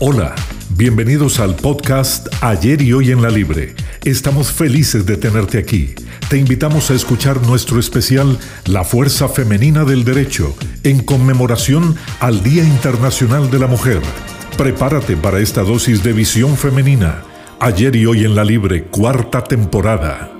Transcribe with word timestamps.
Hola, 0.00 0.36
bienvenidos 0.76 1.40
al 1.40 1.56
podcast 1.56 2.28
Ayer 2.40 2.80
y 2.82 2.92
Hoy 2.92 3.10
en 3.10 3.20
la 3.20 3.30
Libre. 3.30 3.74
Estamos 4.04 4.52
felices 4.52 5.04
de 5.06 5.16
tenerte 5.16 5.58
aquí. 5.58 5.96
Te 6.30 6.38
invitamos 6.38 6.92
a 6.92 6.94
escuchar 6.94 7.44
nuestro 7.44 7.80
especial 7.80 8.38
La 8.66 8.84
Fuerza 8.84 9.28
Femenina 9.28 9.84
del 9.84 10.04
Derecho 10.04 10.54
en 10.84 11.02
conmemoración 11.02 11.96
al 12.20 12.44
Día 12.44 12.62
Internacional 12.62 13.50
de 13.50 13.58
la 13.58 13.66
Mujer. 13.66 14.00
Prepárate 14.56 15.16
para 15.16 15.40
esta 15.40 15.64
dosis 15.64 16.04
de 16.04 16.12
visión 16.12 16.56
femenina. 16.56 17.24
Ayer 17.58 17.96
y 17.96 18.06
Hoy 18.06 18.24
en 18.24 18.36
la 18.36 18.44
Libre, 18.44 18.84
cuarta 18.84 19.42
temporada. 19.42 20.37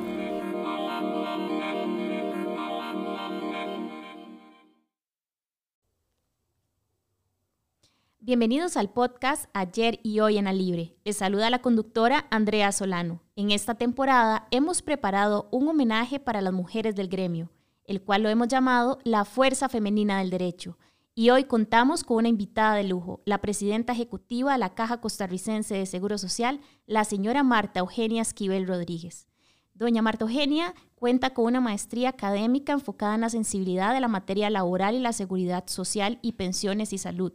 Bienvenidos 8.28 8.76
al 8.76 8.90
podcast 8.90 9.46
Ayer 9.54 10.00
y 10.02 10.20
Hoy 10.20 10.36
en 10.36 10.44
la 10.44 10.52
Libre. 10.52 10.94
Les 11.02 11.16
saluda 11.16 11.48
la 11.48 11.62
conductora 11.62 12.26
Andrea 12.30 12.72
Solano. 12.72 13.22
En 13.36 13.50
esta 13.50 13.76
temporada 13.76 14.48
hemos 14.50 14.82
preparado 14.82 15.48
un 15.50 15.66
homenaje 15.66 16.20
para 16.20 16.42
las 16.42 16.52
mujeres 16.52 16.94
del 16.94 17.08
gremio, 17.08 17.50
el 17.84 18.02
cual 18.02 18.22
lo 18.22 18.28
hemos 18.28 18.48
llamado 18.48 18.98
La 19.02 19.24
Fuerza 19.24 19.70
Femenina 19.70 20.18
del 20.18 20.28
Derecho. 20.28 20.76
Y 21.14 21.30
hoy 21.30 21.44
contamos 21.44 22.04
con 22.04 22.18
una 22.18 22.28
invitada 22.28 22.74
de 22.74 22.84
lujo, 22.84 23.22
la 23.24 23.38
presidenta 23.38 23.94
ejecutiva 23.94 24.52
de 24.52 24.58
la 24.58 24.74
Caja 24.74 25.00
Costarricense 25.00 25.76
de 25.76 25.86
Seguro 25.86 26.18
Social, 26.18 26.60
la 26.84 27.04
señora 27.04 27.42
Marta 27.42 27.80
Eugenia 27.80 28.20
Esquivel 28.20 28.68
Rodríguez. 28.68 29.26
Doña 29.72 30.02
Marta 30.02 30.26
Eugenia 30.26 30.74
cuenta 30.96 31.30
con 31.30 31.46
una 31.46 31.62
maestría 31.62 32.10
académica 32.10 32.74
enfocada 32.74 33.14
en 33.14 33.22
la 33.22 33.30
sensibilidad 33.30 33.94
de 33.94 34.00
la 34.00 34.08
materia 34.08 34.50
laboral 34.50 34.96
y 34.96 34.98
la 35.00 35.14
seguridad 35.14 35.64
social 35.66 36.18
y 36.20 36.32
pensiones 36.32 36.92
y 36.92 36.98
salud 36.98 37.32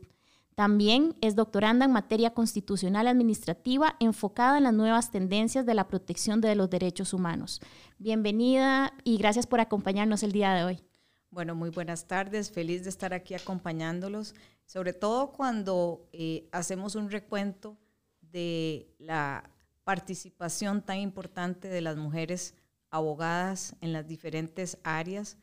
también 0.55 1.15
es 1.21 1.35
doctoranda 1.35 1.85
en 1.85 1.91
materia 1.91 2.33
constitucional 2.33 3.07
administrativa 3.07 3.95
enfocada 3.99 4.57
en 4.57 4.63
las 4.63 4.73
nuevas 4.73 5.11
tendencias 5.11 5.65
de 5.65 5.73
la 5.73 5.87
protección 5.87 6.41
de 6.41 6.55
los 6.55 6.69
derechos 6.69 7.13
humanos. 7.13 7.61
Bienvenida 7.97 8.93
y 9.03 9.17
gracias 9.17 9.47
por 9.47 9.59
acompañarnos 9.59 10.23
el 10.23 10.31
día 10.31 10.53
de 10.53 10.63
hoy. 10.63 10.83
Bueno, 11.31 11.55
muy 11.55 11.71
buenas 11.71 12.05
tardes, 12.05 12.51
feliz 12.51 12.83
de 12.83 12.91
estar 12.91 13.13
aquí 13.13 13.33
acompañándolos, 13.33 14.35
sobre 14.65 14.93
todo 14.93 15.31
cuando 15.31 16.07
eh, 16.13 16.47
hacemos 16.51 16.95
un 16.95 17.09
recuento 17.09 17.75
de 18.21 18.93
la 18.99 19.49
participación 19.83 20.83
tan 20.83 20.99
importante 20.99 21.67
de 21.67 21.81
las 21.81 21.97
mujeres 21.97 22.53
abogadas 22.91 23.75
en 23.81 23.93
las 23.93 24.07
diferentes 24.07 24.77
áreas 24.83 25.37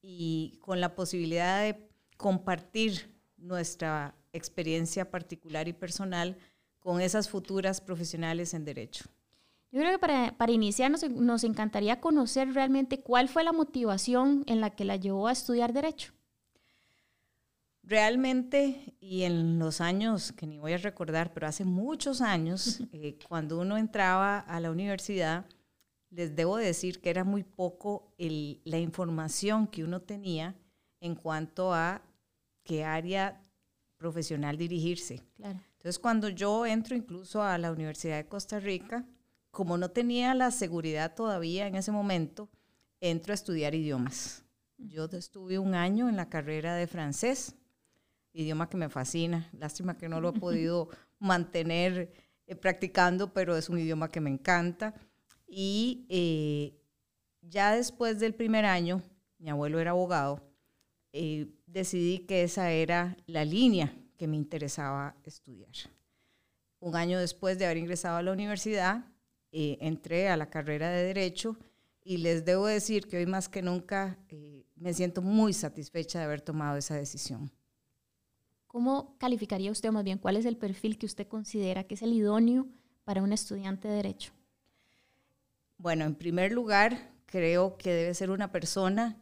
y 0.00 0.58
con 0.60 0.80
la 0.80 0.94
posibilidad 0.94 1.62
de 1.62 1.88
compartir 2.16 3.12
nuestra 3.36 4.14
experiencia 4.32 5.10
particular 5.10 5.68
y 5.68 5.72
personal 5.72 6.36
con 6.78 7.00
esas 7.00 7.28
futuras 7.28 7.80
profesionales 7.80 8.54
en 8.54 8.64
derecho. 8.64 9.04
Yo 9.70 9.80
creo 9.80 9.92
que 9.92 9.98
para, 9.98 10.36
para 10.36 10.52
iniciar 10.52 10.90
nos, 10.90 11.08
nos, 11.08 11.44
encantaría 11.44 12.00
conocer 12.00 12.52
realmente 12.52 13.00
cuál 13.00 13.28
fue 13.28 13.42
la 13.42 13.52
motivación 13.52 14.44
en 14.46 14.60
la 14.60 14.70
que 14.70 14.84
la 14.84 14.96
llevó 14.96 15.28
a 15.28 15.32
estudiar 15.32 15.72
derecho. 15.72 16.12
Realmente, 17.82 18.94
y 19.00 19.22
en 19.22 19.58
los 19.58 19.80
años, 19.80 20.32
que 20.32 20.46
ni 20.46 20.58
voy 20.58 20.74
a 20.74 20.78
recordar, 20.78 21.32
pero 21.32 21.48
hace 21.48 21.64
muchos 21.64 22.20
años, 22.20 22.80
eh, 22.92 23.18
cuando 23.28 23.58
uno 23.58 23.76
entraba 23.76 24.38
a 24.38 24.60
la 24.60 24.70
universidad, 24.70 25.46
les 26.10 26.36
debo 26.36 26.58
decir 26.58 27.00
que 27.00 27.10
era 27.10 27.24
muy 27.24 27.42
poco 27.42 28.12
el, 28.18 28.60
la 28.64 28.78
información 28.78 29.66
que 29.66 29.82
uno 29.82 30.00
tenía 30.00 30.54
en 31.00 31.14
cuanto 31.14 31.72
a 31.72 32.02
qué 32.62 32.84
área 32.84 33.40
profesional 34.02 34.56
dirigirse. 34.56 35.22
Entonces, 35.38 35.98
cuando 36.00 36.28
yo 36.28 36.66
entro 36.66 36.96
incluso 36.96 37.40
a 37.40 37.56
la 37.56 37.70
Universidad 37.70 38.16
de 38.16 38.26
Costa 38.26 38.58
Rica, 38.58 39.06
como 39.52 39.78
no 39.78 39.90
tenía 39.90 40.34
la 40.34 40.50
seguridad 40.50 41.14
todavía 41.14 41.68
en 41.68 41.76
ese 41.76 41.92
momento, 41.92 42.48
entro 43.00 43.32
a 43.32 43.34
estudiar 43.34 43.76
idiomas. 43.76 44.44
Yo 44.76 45.04
estuve 45.04 45.60
un 45.60 45.74
año 45.74 46.08
en 46.08 46.16
la 46.16 46.28
carrera 46.28 46.74
de 46.74 46.88
francés, 46.88 47.54
idioma 48.32 48.68
que 48.68 48.76
me 48.76 48.88
fascina. 48.88 49.48
Lástima 49.52 49.96
que 49.96 50.08
no 50.08 50.20
lo 50.20 50.30
he 50.30 50.32
podido 50.40 50.88
mantener 51.20 52.12
eh, 52.46 52.56
practicando, 52.56 53.32
pero 53.32 53.56
es 53.56 53.68
un 53.68 53.78
idioma 53.78 54.08
que 54.08 54.20
me 54.20 54.30
encanta. 54.30 54.94
Y 55.46 56.06
eh, 56.08 56.76
ya 57.40 57.72
después 57.72 58.18
del 58.18 58.34
primer 58.34 58.64
año, 58.64 59.00
mi 59.38 59.50
abuelo 59.50 59.78
era 59.78 59.92
abogado, 59.92 60.40
eh, 61.12 61.46
decidí 61.72 62.20
que 62.20 62.42
esa 62.42 62.70
era 62.70 63.16
la 63.26 63.44
línea 63.44 63.96
que 64.16 64.26
me 64.26 64.36
interesaba 64.36 65.16
estudiar. 65.24 65.72
Un 66.80 66.96
año 66.96 67.18
después 67.18 67.58
de 67.58 67.64
haber 67.64 67.78
ingresado 67.78 68.18
a 68.18 68.22
la 68.22 68.32
universidad, 68.32 69.04
eh, 69.52 69.78
entré 69.80 70.28
a 70.28 70.36
la 70.36 70.50
carrera 70.50 70.90
de 70.90 71.04
Derecho 71.04 71.56
y 72.04 72.18
les 72.18 72.44
debo 72.44 72.66
decir 72.66 73.06
que 73.06 73.18
hoy 73.18 73.26
más 73.26 73.48
que 73.48 73.62
nunca 73.62 74.18
eh, 74.28 74.64
me 74.76 74.92
siento 74.92 75.22
muy 75.22 75.52
satisfecha 75.52 76.18
de 76.18 76.24
haber 76.24 76.40
tomado 76.40 76.76
esa 76.76 76.96
decisión. 76.96 77.50
¿Cómo 78.66 79.16
calificaría 79.18 79.70
usted 79.70 79.90
más 79.90 80.04
bien? 80.04 80.18
¿Cuál 80.18 80.36
es 80.36 80.46
el 80.46 80.56
perfil 80.56 80.98
que 80.98 81.06
usted 81.06 81.28
considera 81.28 81.84
que 81.84 81.94
es 81.94 82.02
el 82.02 82.12
idóneo 82.12 82.66
para 83.04 83.22
un 83.22 83.32
estudiante 83.32 83.88
de 83.88 83.94
Derecho? 83.94 84.32
Bueno, 85.78 86.04
en 86.04 86.14
primer 86.14 86.52
lugar, 86.52 87.12
creo 87.26 87.76
que 87.76 87.92
debe 87.92 88.14
ser 88.14 88.30
una 88.30 88.50
persona 88.50 89.20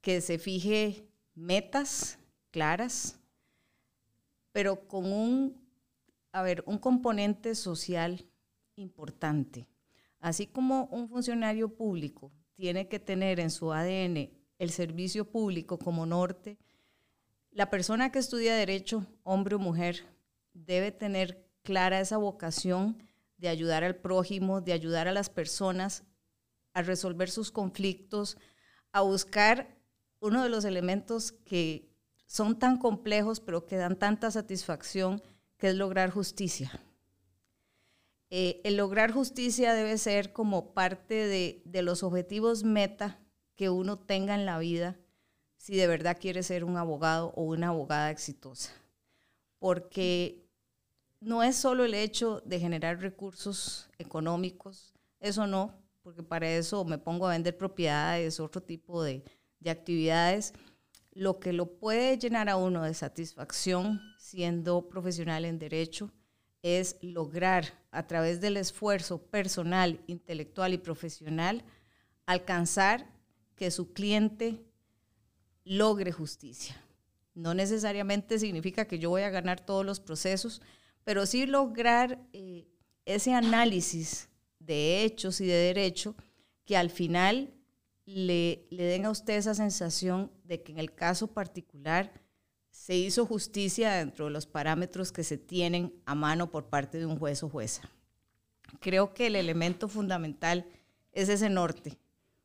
que 0.00 0.20
se 0.20 0.38
fije 0.38 1.09
metas 1.34 2.18
claras, 2.50 3.18
pero 4.52 4.88
con 4.88 5.12
un, 5.12 5.68
a 6.32 6.42
ver, 6.42 6.62
un 6.66 6.78
componente 6.78 7.54
social 7.54 8.26
importante. 8.76 9.66
Así 10.20 10.46
como 10.46 10.84
un 10.86 11.08
funcionario 11.08 11.74
público 11.74 12.32
tiene 12.54 12.88
que 12.88 12.98
tener 12.98 13.40
en 13.40 13.50
su 13.50 13.72
ADN 13.72 14.30
el 14.58 14.70
servicio 14.70 15.24
público 15.24 15.78
como 15.78 16.04
norte, 16.04 16.58
la 17.50 17.70
persona 17.70 18.12
que 18.12 18.18
estudia 18.18 18.54
derecho, 18.54 19.06
hombre 19.22 19.56
o 19.56 19.58
mujer, 19.58 20.04
debe 20.52 20.92
tener 20.92 21.48
clara 21.62 22.00
esa 22.00 22.18
vocación 22.18 23.02
de 23.38 23.48
ayudar 23.48 23.82
al 23.82 23.96
prójimo, 23.96 24.60
de 24.60 24.72
ayudar 24.72 25.08
a 25.08 25.12
las 25.12 25.30
personas 25.30 26.04
a 26.74 26.82
resolver 26.82 27.30
sus 27.30 27.50
conflictos, 27.50 28.36
a 28.92 29.00
buscar 29.00 29.79
uno 30.20 30.42
de 30.42 30.48
los 30.48 30.64
elementos 30.64 31.32
que 31.32 31.90
son 32.26 32.58
tan 32.58 32.78
complejos, 32.78 33.40
pero 33.40 33.66
que 33.66 33.76
dan 33.76 33.98
tanta 33.98 34.30
satisfacción, 34.30 35.22
que 35.56 35.70
es 35.70 35.74
lograr 35.74 36.10
justicia. 36.10 36.70
Eh, 38.30 38.60
el 38.62 38.76
lograr 38.76 39.10
justicia 39.12 39.74
debe 39.74 39.98
ser 39.98 40.32
como 40.32 40.72
parte 40.72 41.14
de, 41.14 41.62
de 41.64 41.82
los 41.82 42.02
objetivos 42.04 42.62
meta 42.62 43.18
que 43.56 43.68
uno 43.68 43.98
tenga 43.98 44.34
en 44.34 44.46
la 44.46 44.58
vida 44.58 44.96
si 45.56 45.76
de 45.76 45.86
verdad 45.86 46.16
quiere 46.18 46.42
ser 46.42 46.64
un 46.64 46.76
abogado 46.76 47.32
o 47.36 47.42
una 47.42 47.68
abogada 47.68 48.10
exitosa. 48.10 48.72
Porque 49.58 50.46
no 51.20 51.42
es 51.42 51.56
solo 51.56 51.84
el 51.84 51.92
hecho 51.92 52.40
de 52.46 52.58
generar 52.58 53.00
recursos 53.00 53.90
económicos, 53.98 54.94
eso 55.18 55.46
no, 55.46 55.74
porque 56.02 56.22
para 56.22 56.48
eso 56.48 56.84
me 56.84 56.96
pongo 56.96 57.26
a 57.26 57.32
vender 57.32 57.58
propiedades, 57.58 58.40
otro 58.40 58.62
tipo 58.62 59.02
de, 59.02 59.22
de 59.60 59.70
actividades, 59.70 60.52
lo 61.12 61.38
que 61.38 61.52
lo 61.52 61.78
puede 61.78 62.18
llenar 62.18 62.48
a 62.48 62.56
uno 62.56 62.82
de 62.82 62.94
satisfacción 62.94 64.00
siendo 64.18 64.88
profesional 64.88 65.44
en 65.44 65.58
derecho 65.58 66.10
es 66.62 66.96
lograr 67.02 67.66
a 67.90 68.06
través 68.06 68.40
del 68.40 68.56
esfuerzo 68.56 69.22
personal, 69.22 70.00
intelectual 70.06 70.72
y 70.74 70.78
profesional 70.78 71.64
alcanzar 72.26 73.06
que 73.56 73.70
su 73.70 73.92
cliente 73.92 74.62
logre 75.64 76.12
justicia. 76.12 76.82
No 77.34 77.54
necesariamente 77.54 78.38
significa 78.38 78.86
que 78.86 78.98
yo 78.98 79.10
voy 79.10 79.22
a 79.22 79.30
ganar 79.30 79.64
todos 79.64 79.84
los 79.84 80.00
procesos, 80.00 80.62
pero 81.04 81.26
sí 81.26 81.46
lograr 81.46 82.20
eh, 82.32 82.68
ese 83.04 83.34
análisis 83.34 84.28
de 84.58 85.02
hechos 85.04 85.40
y 85.40 85.46
de 85.46 85.54
derecho 85.54 86.14
que 86.64 86.76
al 86.76 86.90
final 86.90 87.54
le, 88.14 88.66
den 88.70 89.06
a 89.06 89.10
usted 89.10 89.34
esa 89.34 89.54
sensación 89.54 90.30
de 90.44 90.62
que 90.62 90.72
en 90.72 90.78
el 90.78 90.94
caso 90.94 91.28
particular 91.28 92.12
se 92.70 92.96
hizo 92.96 93.26
justicia 93.26 93.92
dentro 93.92 94.26
de 94.26 94.30
los 94.30 94.46
parámetros 94.46 95.12
que 95.12 95.24
se 95.24 95.38
tienen 95.38 95.94
a 96.06 96.14
mano 96.14 96.50
por 96.50 96.66
parte 96.66 96.98
de 96.98 97.06
un 97.06 97.18
juez 97.18 97.42
o 97.42 97.48
jueza. 97.48 97.82
Creo 98.80 99.14
que 99.14 99.26
el 99.26 99.36
elemento 99.36 99.88
fundamental 99.88 100.66
es 101.12 101.28
ese 101.28 101.48
norte, 101.48 101.98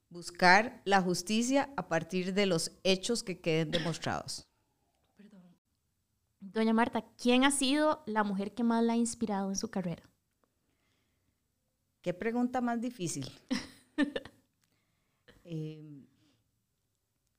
buscar 0.10 0.82
la 0.86 1.02
justicia 1.02 1.70
a 1.78 1.88
partir 1.88 2.34
de 2.34 2.46
los 2.46 2.72
hechos 2.84 3.24
que 3.24 3.40
queden 3.40 3.72
demostrados. 3.72 4.48
Doña 6.40 6.74
Marta, 6.74 7.04
¿quién 7.18 7.44
ha 7.44 7.52
sido 7.52 8.04
la 8.06 8.24
mujer 8.24 8.54
que 8.54 8.64
más 8.64 8.84
la 8.84 8.94
ha 8.94 8.98
inspirado 8.98 9.50
en 9.50 9.56
su 9.56 9.70
carrera? 9.70 10.04
Qué 12.02 12.14
pregunta 12.14 12.62
más 12.62 12.82
difícil. 12.82 13.32
Em, 15.46 16.06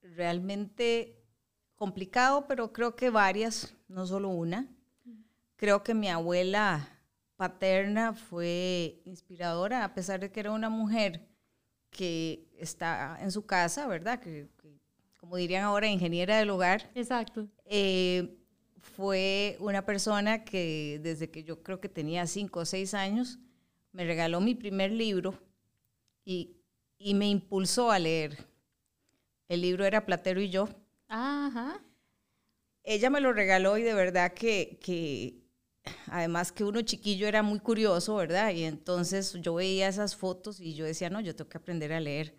realmente 0.00 1.20
complicado, 1.75 2.47
pero 2.47 2.73
creo 2.73 2.94
que 2.97 3.11
varias, 3.11 3.75
no 3.88 4.06
solo 4.06 4.29
una. 4.29 4.67
creo 5.56 5.82
que 5.82 5.94
mi 5.94 6.08
abuela 6.08 6.88
paterna 7.37 8.14
fue 8.14 9.00
inspiradora, 9.05 9.85
a 9.85 9.94
pesar 9.94 10.20
de 10.20 10.31
que 10.31 10.41
era 10.41 10.53
una 10.53 10.70
mujer 10.70 11.26
que 11.91 12.49
está 12.58 13.19
en 13.20 13.32
su 13.32 13.44
casa, 13.44 13.87
¿verdad? 13.87 14.20
Que, 14.20 14.49
como 15.19 15.37
dirían 15.37 15.64
ahora, 15.64 15.88
ingeniera 15.88 16.38
del 16.38 16.50
hogar. 16.50 16.91
Exacto. 16.94 17.49
Eh, 17.64 18.38
fue 18.81 19.56
una 19.61 19.85
persona 19.85 20.44
que 20.44 21.00
desde 21.02 21.31
que 21.31 21.43
yo 21.43 21.62
creo 21.62 21.81
que 21.81 21.88
tenía 21.88 22.26
cinco 22.26 22.61
o 22.61 22.64
seis 22.64 22.94
años, 22.94 23.38
me 23.93 24.05
regaló 24.05 24.41
mi 24.41 24.55
primer 24.55 24.93
libro 24.93 25.35
y, 26.25 26.56
y 26.99 27.15
me 27.15 27.29
impulsó 27.29 27.91
a 27.91 27.99
leer. 27.99 28.47
El 29.49 29.61
libro 29.61 29.85
era 29.85 30.07
Platero 30.07 30.41
y 30.41 30.51
yo. 30.51 30.69
Ajá. 31.09 31.81
Ella 32.83 33.11
me 33.11 33.21
lo 33.21 33.33
regaló 33.33 33.79
y 33.79 33.83
de 33.83 33.95
verdad 33.95 34.33
que, 34.33 34.79
que 34.81 35.47
además 36.07 36.53
que 36.53 36.65
uno 36.65 36.83
chiquillo 36.83 37.27
era 37.27 37.43
muy 37.43 37.61
curioso, 37.61 38.17
¿verdad? 38.17 38.53
Y 38.53 38.65
entonces 38.65 39.35
yo 39.41 39.55
veía 39.55 39.89
esas 39.89 40.17
fotos 40.17 40.61
y 40.61 40.75
yo 40.75 40.85
decía, 40.85 41.11
no, 41.11 41.21
yo 41.21 41.35
tengo 41.35 41.49
que 41.49 41.59
aprender 41.59 41.93
a 41.93 42.01
leer. 42.01 42.37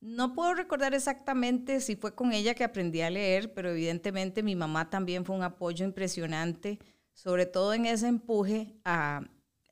No 0.00 0.34
puedo 0.34 0.54
recordar 0.54 0.94
exactamente 0.94 1.80
si 1.80 1.96
fue 1.96 2.14
con 2.14 2.32
ella 2.32 2.54
que 2.54 2.64
aprendí 2.64 3.00
a 3.00 3.10
leer, 3.10 3.54
pero 3.54 3.70
evidentemente 3.70 4.42
mi 4.42 4.54
mamá 4.54 4.90
también 4.90 5.24
fue 5.24 5.34
un 5.34 5.42
apoyo 5.42 5.84
impresionante, 5.84 6.78
sobre 7.12 7.46
todo 7.46 7.72
en 7.72 7.86
ese 7.86 8.06
empuje 8.08 8.76
a 8.84 9.22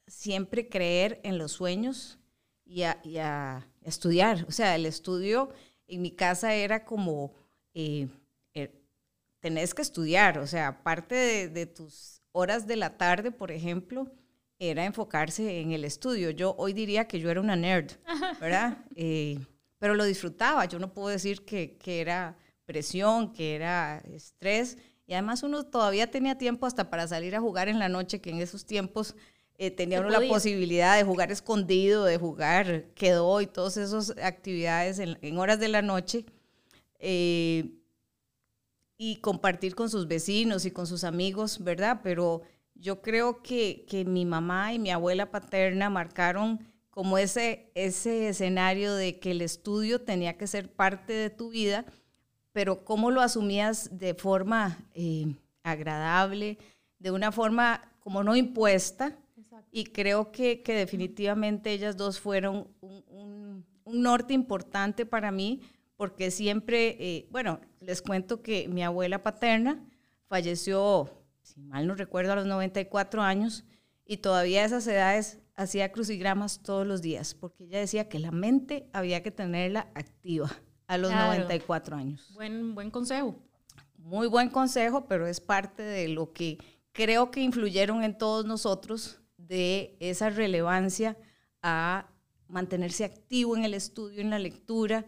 siempre 0.07 0.69
creer 0.69 1.21
en 1.25 1.39
los 1.39 1.53
sueños 1.53 2.19
y 2.65 2.83
a, 2.83 3.67
estudiar. 3.85 4.45
O 4.49 4.53
sea, 4.53 4.75
el 4.75 4.87
estudio 4.87 5.51
en 5.87 6.03
mi 6.03 6.11
casa 6.11 6.55
era 6.55 6.85
como, 6.85 7.35
eh, 7.75 8.09
er, 8.53 8.73
tenés 9.41 9.75
que 9.75 9.83
estudiar, 9.83 10.39
o 10.39 10.47
sea, 10.47 10.69
aparte 10.69 11.49
de 11.49 11.67
tus 11.67 12.23
horas 12.33 12.67
de 12.67 12.77
la 12.77 12.97
tarde, 12.97 13.31
por 13.31 13.53
ejemplo, 13.53 14.11
era 14.59 14.85
enfocarse 14.85 15.61
en 15.61 15.73
el 15.73 15.85
estudio. 15.85 16.31
Yo 16.31 16.55
hoy 16.59 16.73
diría 16.73 17.07
que 17.07 17.21
yo 17.21 17.31
era 17.31 17.41
una 17.41 17.57
nerd, 17.57 17.93
¿verdad? 18.41 18.79
Eh, 18.97 19.39
pero 19.79 19.95
lo 19.95 20.05
disfrutaba. 20.05 20.65
Yo 20.65 20.79
no 20.79 20.93
puedo 20.93 21.09
decir 21.09 21.45
que, 21.45 21.77
que, 21.77 22.01
era 22.01 22.37
presión, 22.65 23.33
que 23.33 23.55
era 23.55 23.99
estrés. 23.99 24.79
Y 25.07 25.13
además 25.13 25.43
uno 25.43 25.65
todavía 25.65 26.11
tenía 26.11 26.39
tiempo 26.39 26.67
hasta 26.67 26.89
para 26.89 27.07
salir 27.07 27.37
a 27.37 27.41
jugar 27.41 27.69
en 27.69 27.79
la 27.79 27.89
noche, 27.89 28.21
que 28.21 28.31
en 28.31 28.41
esos 28.41 28.65
tiempos 28.65 29.15
eh, 29.57 29.71
tenía 29.71 30.01
uno 30.01 30.11
la 30.11 30.21
posibilidad 30.27 30.97
de 30.97 31.05
jugar 31.05 31.31
escondido, 31.31 32.05
de 32.05 32.19
jugar 32.19 32.87
quedó 32.95 33.41
y 33.41 33.47
todas 33.47 33.77
esas 33.77 34.11
actividades 34.23 34.99
en, 34.99 35.39
horas 35.39 35.61
de 35.61 35.69
la 35.69 35.83
noche. 35.83 36.25
Eh, 36.99 37.81
y 38.97 39.17
compartir 39.17 39.75
con 39.75 39.91
sus 39.91 40.07
vecinos 40.07 40.65
y 40.65 40.71
con 40.71 40.87
sus 40.87 41.05
amigos, 41.05 41.63
¿verdad? 41.63 42.01
Pero 42.03 42.43
yo 42.75 43.03
creo 43.03 43.43
que, 43.43 43.85
que 43.89 44.05
mi 44.05 44.25
mamá 44.25 44.73
y 44.73 44.79
mi 44.79 44.91
abuela 44.91 45.31
paterna 45.31 45.91
marcaron 45.91 46.61
como 46.91 47.19
ese, 47.19 47.73
ese 47.75 48.29
escenario 48.29 48.95
de 48.95 49.19
que 49.19 49.33
el 49.33 49.43
estudio 49.43 50.01
tenía 50.01 50.37
que 50.37 50.47
ser 50.47 50.73
parte 50.73 51.13
de 51.13 51.29
tu 51.29 51.51
vida, 51.51 51.85
pero 52.53 52.85
cómo 52.85 53.11
lo 53.11 53.21
asumías 53.21 53.99
de 53.99 54.15
forma 54.15 54.79
eh, 54.95 55.35
agradable, 55.65 56.57
de 57.01 57.11
una 57.11 57.33
forma 57.33 57.83
como 57.99 58.23
no 58.23 58.37
impuesta. 58.37 59.19
Y 59.71 59.85
creo 59.85 60.31
que, 60.33 60.63
que, 60.63 60.75
definitivamente 60.75 61.73
ellas 61.73 61.97
dos 61.97 62.21
fueron 62.21 62.69
un, 62.81 63.05
un, 63.09 63.67
un 63.85 64.03
norte 64.03 64.35
importante 64.35 65.07
para 65.07 65.31
mí, 65.31 65.61
porque 65.97 66.31
siempre, 66.31 66.97
eh, 66.99 67.29
bueno, 67.31 67.61
les 67.81 68.03
cuento 68.03 68.43
que 68.43 68.69
mi 68.69 68.83
abuela 68.83 69.23
paterna 69.23 69.85
falleció, 70.27 71.11
si 71.43 71.61
mal 71.61 71.87
no 71.87 71.95
recuerdo, 71.95 72.33
a 72.33 72.37
los 72.37 72.47
94 72.47 73.23
años 73.23 73.65
y 74.05 74.19
todavía 74.19 74.63
a 74.63 74.67
esas 74.67 74.87
edades 74.87 75.39
hacía 75.57 75.93
crucigramas 75.93 76.63
todos 76.63 76.87
los 76.87 77.01
días, 77.01 77.35
porque 77.35 77.65
ella 77.65 77.79
decía 77.79 78.09
que 78.09 78.19
la 78.19 78.31
mente 78.31 78.89
había 78.93 79.23
que 79.23 79.31
tenerla 79.31 79.89
activa 79.95 80.51
a 80.87 80.99
los 80.99 81.13
94 81.13 81.97
años. 81.97 82.31
Buen, 82.35 82.75
buen 82.75 82.91
consejo. 82.91 83.37
Muy 83.97 84.27
buen 84.27 84.51
consejo, 84.51 85.07
pero 85.07 85.27
es 85.27 85.41
parte 85.41 85.83
de 85.83 86.09
lo 86.09 86.33
que 86.33 86.59
creo 86.93 87.31
que 87.31 87.41
influyeron 87.41 88.05
en 88.05 88.19
todos 88.19 88.45
nosotros 88.45 89.21
de 89.49 89.97
esa 90.01 90.31
relevancia 90.31 91.17
a 91.63 92.09
mantenerse 92.49 93.05
activo 93.05 93.57
en 93.57 93.65
el 93.65 93.75
estudio, 93.75 94.21
en 94.21 94.31
la 94.31 94.39
lectura 94.39 95.05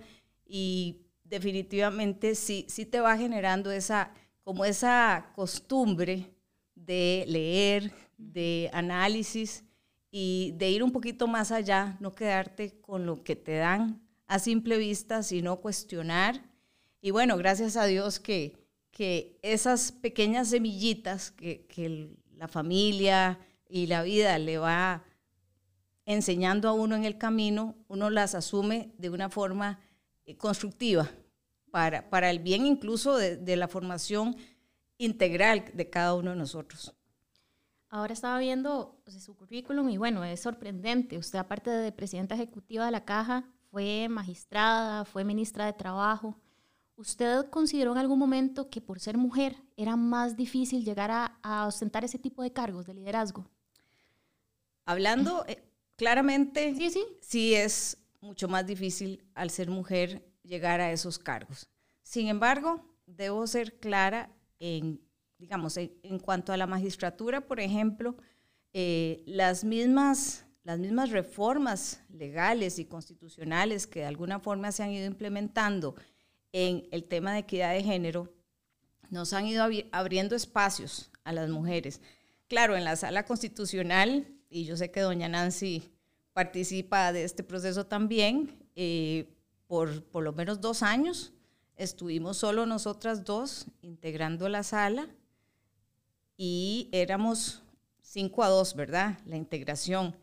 y 0.46 1.02
definitivamente 1.24 2.34
sí, 2.34 2.66
sí 2.68 2.86
te 2.86 3.00
va 3.00 3.16
generando 3.16 3.70
esa, 3.70 4.12
como 4.42 4.64
esa 4.64 5.32
costumbre 5.34 6.32
de 6.74 7.24
leer, 7.28 7.92
de 8.16 8.70
análisis 8.72 9.64
y 10.10 10.54
de 10.56 10.70
ir 10.70 10.82
un 10.82 10.92
poquito 10.92 11.26
más 11.26 11.52
allá, 11.52 11.96
no 12.00 12.14
quedarte 12.14 12.80
con 12.80 13.06
lo 13.06 13.22
que 13.22 13.36
te 13.36 13.56
dan 13.56 14.00
a 14.26 14.38
simple 14.38 14.78
vista, 14.78 15.22
sino 15.22 15.60
cuestionar. 15.60 16.42
Y 17.00 17.10
bueno, 17.10 17.36
gracias 17.36 17.76
a 17.76 17.86
Dios 17.86 18.18
que, 18.18 18.56
que 18.90 19.38
esas 19.42 19.92
pequeñas 19.92 20.48
semillitas 20.48 21.30
que, 21.30 21.66
que 21.66 22.16
la 22.36 22.48
familia 22.48 23.38
y 23.68 23.86
la 23.86 24.02
vida 24.02 24.38
le 24.38 24.58
va 24.58 25.04
enseñando 26.04 26.68
a 26.68 26.72
uno 26.72 26.94
en 26.96 27.04
el 27.04 27.18
camino, 27.18 27.76
uno 27.88 28.10
las 28.10 28.34
asume 28.34 28.92
de 28.96 29.10
una 29.10 29.28
forma 29.28 29.80
eh, 30.24 30.36
constructiva 30.36 31.10
para, 31.70 32.08
para 32.08 32.30
el 32.30 32.38
bien 32.38 32.64
incluso 32.64 33.16
de, 33.16 33.56
la 33.56 33.68
formación 33.68 34.36
integral 34.98 35.64
de 35.74 35.90
cada 35.90 36.14
uno 36.14 36.30
de 36.30 36.36
nosotros. 36.36 36.94
Ahora 37.88 38.12
estaba 38.12 38.38
viendo 38.38 39.00
su 39.06 39.36
currículum 39.36 39.88
y 39.90 39.96
bueno, 39.96 40.24
es 40.24 40.40
sorprendente. 40.40 41.18
Usted 41.18 41.38
aparte 41.38 41.70
de 41.70 41.92
presidenta 41.92 42.34
ejecutiva 42.34 42.84
de 42.84 42.90
la 42.90 43.04
Caja, 43.04 43.44
fue 43.70 44.08
magistrada, 44.08 45.04
fue 45.04 45.24
ministra 45.24 45.66
de 45.66 45.72
Trabajo. 45.72 46.40
¿Usted 46.96 47.50
consideró 47.50 47.92
en 47.92 47.98
algún 47.98 48.18
momento 48.18 48.70
que 48.70 48.80
por 48.80 49.00
ser 49.00 49.18
mujer 49.18 49.62
era 49.76 49.96
más 49.96 50.34
difícil 50.34 50.82
llegar 50.82 51.10
a, 51.10 51.66
ostentar 51.66 52.02
ese 52.04 52.18
tipo 52.18 52.42
de 52.42 52.52
cargos 52.52 52.86
de 52.86 52.94
liderazgo? 52.94 53.46
Hablando 54.86 55.44
eh, 55.48 55.62
claramente, 55.96 56.74
sí, 56.74 56.90
sí. 56.90 57.04
sí 57.20 57.54
es 57.54 57.98
mucho 58.20 58.48
más 58.48 58.66
difícil 58.66 59.24
al 59.34 59.50
ser 59.50 59.68
mujer 59.68 60.24
llegar 60.42 60.80
a 60.80 60.92
esos 60.92 61.18
cargos. 61.18 61.68
Sin 62.02 62.28
embargo, 62.28 62.84
debo 63.06 63.46
ser 63.46 63.78
clara 63.78 64.30
en, 64.58 65.00
digamos, 65.38 65.76
en, 65.76 66.18
cuanto 66.20 66.52
a 66.52 66.56
la 66.56 66.66
magistratura, 66.66 67.40
por 67.40 67.60
ejemplo, 67.60 68.16
eh, 68.72 69.22
las, 69.26 69.64
mismas, 69.64 70.46
las 70.62 70.78
mismas 70.78 71.11
reformas 71.11 72.00
legales 72.08 72.78
y 72.78 72.84
constitucionales 72.84 73.87
que 73.87 74.00
de 74.00 74.06
alguna 74.06 74.38
forma 74.38 74.72
se 74.72 74.82
han 74.82 74.92
ido 74.92 75.06
implementando 75.06 75.96
en 76.52 76.87
el 76.90 77.04
tema 77.04 77.32
de 77.32 77.40
equidad 77.40 77.72
de 77.72 77.82
género, 77.82 78.32
nos 79.11 79.32
han 79.32 79.46
ido 79.46 79.68
abriendo 79.92 80.34
espacios 80.37 81.11
a 81.25 81.32
las 81.32 81.49
mujeres. 81.50 82.00
Claro, 82.49 82.76
en 82.76 82.84
la 82.84 82.96
sala 82.96 83.25
constitucional, 83.25 84.36
y 84.48 84.64
yo 84.64 84.76
sé 84.76 84.90
que 84.90 85.00
doña 85.00 85.28
Nancy 85.28 85.90
participa 86.32 87.12
de 87.12 87.24
este 87.24 87.42
proceso 87.42 87.86
también. 87.86 88.56
Eh, 88.74 89.32
por 89.66 90.04
por 90.04 90.22
lo 90.22 90.32
menos 90.32 90.60
dos 90.60 90.82
años 90.82 91.32
estuvimos 91.76 92.36
solo 92.38 92.66
nosotras 92.66 93.24
dos 93.24 93.66
integrando 93.82 94.48
la 94.48 94.62
sala 94.62 95.08
y 96.36 96.88
éramos 96.92 97.62
cinco 98.00 98.42
a 98.42 98.48
dos, 98.48 98.74
¿verdad? 98.74 99.18
La 99.26 99.36
integración. 99.36 100.16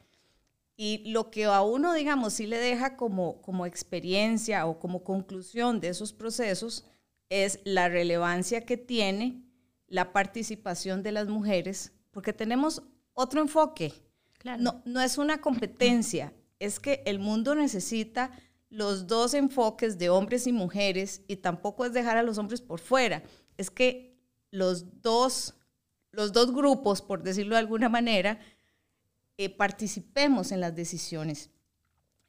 Y 0.75 1.09
lo 1.11 1.29
que 1.29 1.45
a 1.45 1.61
uno, 1.61 1.93
digamos, 1.93 2.33
sí 2.33 2.47
le 2.47 2.57
deja 2.57 2.97
como, 2.97 3.41
como 3.41 3.65
experiencia 3.65 4.65
o 4.65 4.79
como 4.79 5.03
conclusión 5.03 5.79
de 5.79 5.89
esos 5.89 6.13
procesos 6.13 6.85
es 7.29 7.59
la 7.63 7.89
relevancia 7.89 8.65
que 8.65 8.77
tiene 8.77 9.43
la 9.87 10.11
participación 10.11 11.03
de 11.03 11.11
las 11.11 11.27
mujeres, 11.27 11.91
porque 12.11 12.33
tenemos 12.33 12.81
otro 13.13 13.41
enfoque. 13.41 13.93
No, 14.43 14.81
no 14.85 15.01
es 15.01 15.17
una 15.17 15.39
competencia, 15.39 16.33
es 16.59 16.79
que 16.79 17.01
el 17.05 17.19
mundo 17.19 17.55
necesita 17.55 18.31
los 18.69 19.07
dos 19.07 19.33
enfoques 19.33 19.97
de 19.97 20.09
hombres 20.09 20.47
y 20.47 20.51
mujeres 20.51 21.21
y 21.27 21.38
tampoco 21.38 21.85
es 21.85 21.93
dejar 21.93 22.17
a 22.17 22.23
los 22.23 22.38
hombres 22.38 22.59
por 22.59 22.79
fuera, 22.79 23.23
es 23.57 23.69
que 23.69 24.17
los 24.51 25.01
dos, 25.01 25.55
los 26.12 26.33
dos 26.33 26.53
grupos, 26.53 27.01
por 27.01 27.23
decirlo 27.23 27.55
de 27.55 27.59
alguna 27.59 27.88
manera, 27.88 28.39
eh, 29.38 29.50
participemos 29.50 30.51
en 30.51 30.59
las 30.59 30.75
decisiones. 30.75 31.50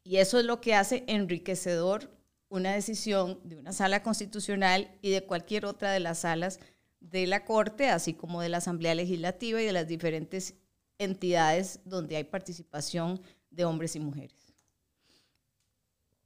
Y 0.04 0.16
eso 0.16 0.38
es 0.38 0.44
lo 0.44 0.60
que 0.60 0.74
hace 0.74 1.04
enriquecedor 1.06 2.10
una 2.48 2.72
decisión 2.72 3.40
de 3.42 3.56
una 3.56 3.72
sala 3.72 4.02
constitucional 4.02 4.96
y 5.02 5.10
de 5.10 5.24
cualquier 5.24 5.66
otra 5.66 5.92
de 5.92 6.00
las 6.00 6.20
salas 6.20 6.60
de 7.00 7.26
la 7.26 7.44
Corte, 7.44 7.88
así 7.88 8.14
como 8.14 8.40
de 8.40 8.48
la 8.48 8.58
Asamblea 8.58 8.94
Legislativa 8.94 9.60
y 9.60 9.66
de 9.66 9.72
las 9.72 9.88
diferentes 9.88 10.54
entidades 10.98 11.80
donde 11.84 12.16
hay 12.16 12.24
participación 12.24 13.20
de 13.50 13.64
hombres 13.64 13.96
y 13.96 14.00
mujeres. 14.00 14.54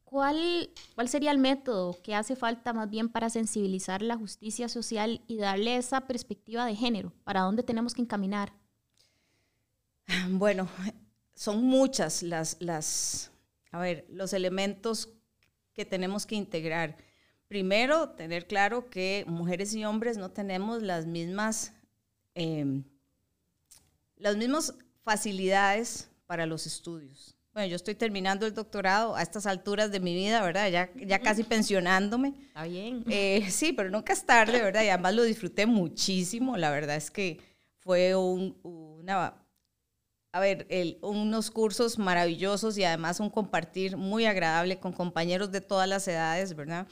¿Cuál, 0.05 0.71
¿Cuál 0.95 1.09
sería 1.11 1.31
el 1.31 1.39
método 1.39 2.01
que 2.03 2.15
hace 2.15 2.35
falta 2.35 2.73
más 2.73 2.89
bien 2.89 3.11
para 3.11 3.29
sensibilizar 3.29 4.01
la 4.01 4.17
justicia 4.17 4.69
social 4.69 5.21
y 5.27 5.37
darle 5.37 5.77
esa 5.77 6.07
perspectiva 6.07 6.65
de 6.65 6.75
género? 6.75 7.13
¿Para 7.25 7.43
dónde 7.43 7.63
tenemos 7.63 7.95
que 7.95 8.03
encaminar? 8.03 8.53
Bueno, 10.31 10.69
son 11.35 11.63
muchas 11.63 12.23
las, 12.23 12.57
las, 12.61 13.31
a 13.71 13.79
ver, 13.81 14.07
los 14.09 14.33
elementos 14.33 15.11
que 15.75 15.85
tenemos 15.85 16.27
que 16.27 16.35
integrar. 16.35 16.97
Primero, 17.47 18.11
tener 18.11 18.47
claro 18.47 18.91
que 18.91 19.25
mujeres 19.29 19.75
y 19.75 19.85
hombres 19.85 20.17
no 20.19 20.31
tenemos 20.31 20.83
las 20.83 21.07
mismas, 21.07 21.73
em, 22.35 22.83
las 24.19 24.37
mismas 24.37 24.75
facilidades 25.03 26.11
para 26.27 26.47
los 26.47 26.67
estudios. 26.67 27.35
Bueno, 27.53 27.71
yo 27.71 27.77
estoy 27.77 27.95
terminando 27.95 28.47
el 28.47 28.55
doctorado 28.55 29.17
a 29.17 29.23
estas 29.23 29.47
alturas 29.47 29.91
de 29.91 29.99
mi 29.99 30.15
vida, 30.15 30.43
¿verdad? 30.43 30.71
Ya, 30.71 30.91
ya 30.95 31.19
casi 31.19 31.43
pensionándome. 31.43 32.35
Está 32.47 32.65
bien. 32.65 33.05
Eh, 33.09 33.51
sí, 33.51 33.73
pero 33.73 33.91
nunca 33.91 34.13
es 34.13 34.25
tarde, 34.25 34.63
¿verdad? 34.63 34.85
Y 34.85 34.91
además 34.91 35.15
lo 35.15 35.25
disfruté 35.25 35.67
muchísimo. 35.67 36.57
La 36.57 36.71
verdad 36.71 36.95
es 36.95 37.11
que 37.11 37.41
fue 37.79 38.15
un, 38.15 38.57
una, 38.63 39.35
a 40.31 40.41
ver, 40.41 40.69
unos 41.01 41.51
cursos 41.51 41.99
maravillosos 41.99 42.79
y 42.79 42.85
además 42.85 43.19
un 43.19 43.31
compartir 43.31 43.97
muy 43.97 44.27
agradable 44.27 44.79
con 44.79 44.93
compañeros 44.93 45.51
de 45.51 45.61
todas 45.61 45.89
las 45.89 46.07
edades, 46.07 46.55
¿verdad? 46.55 46.87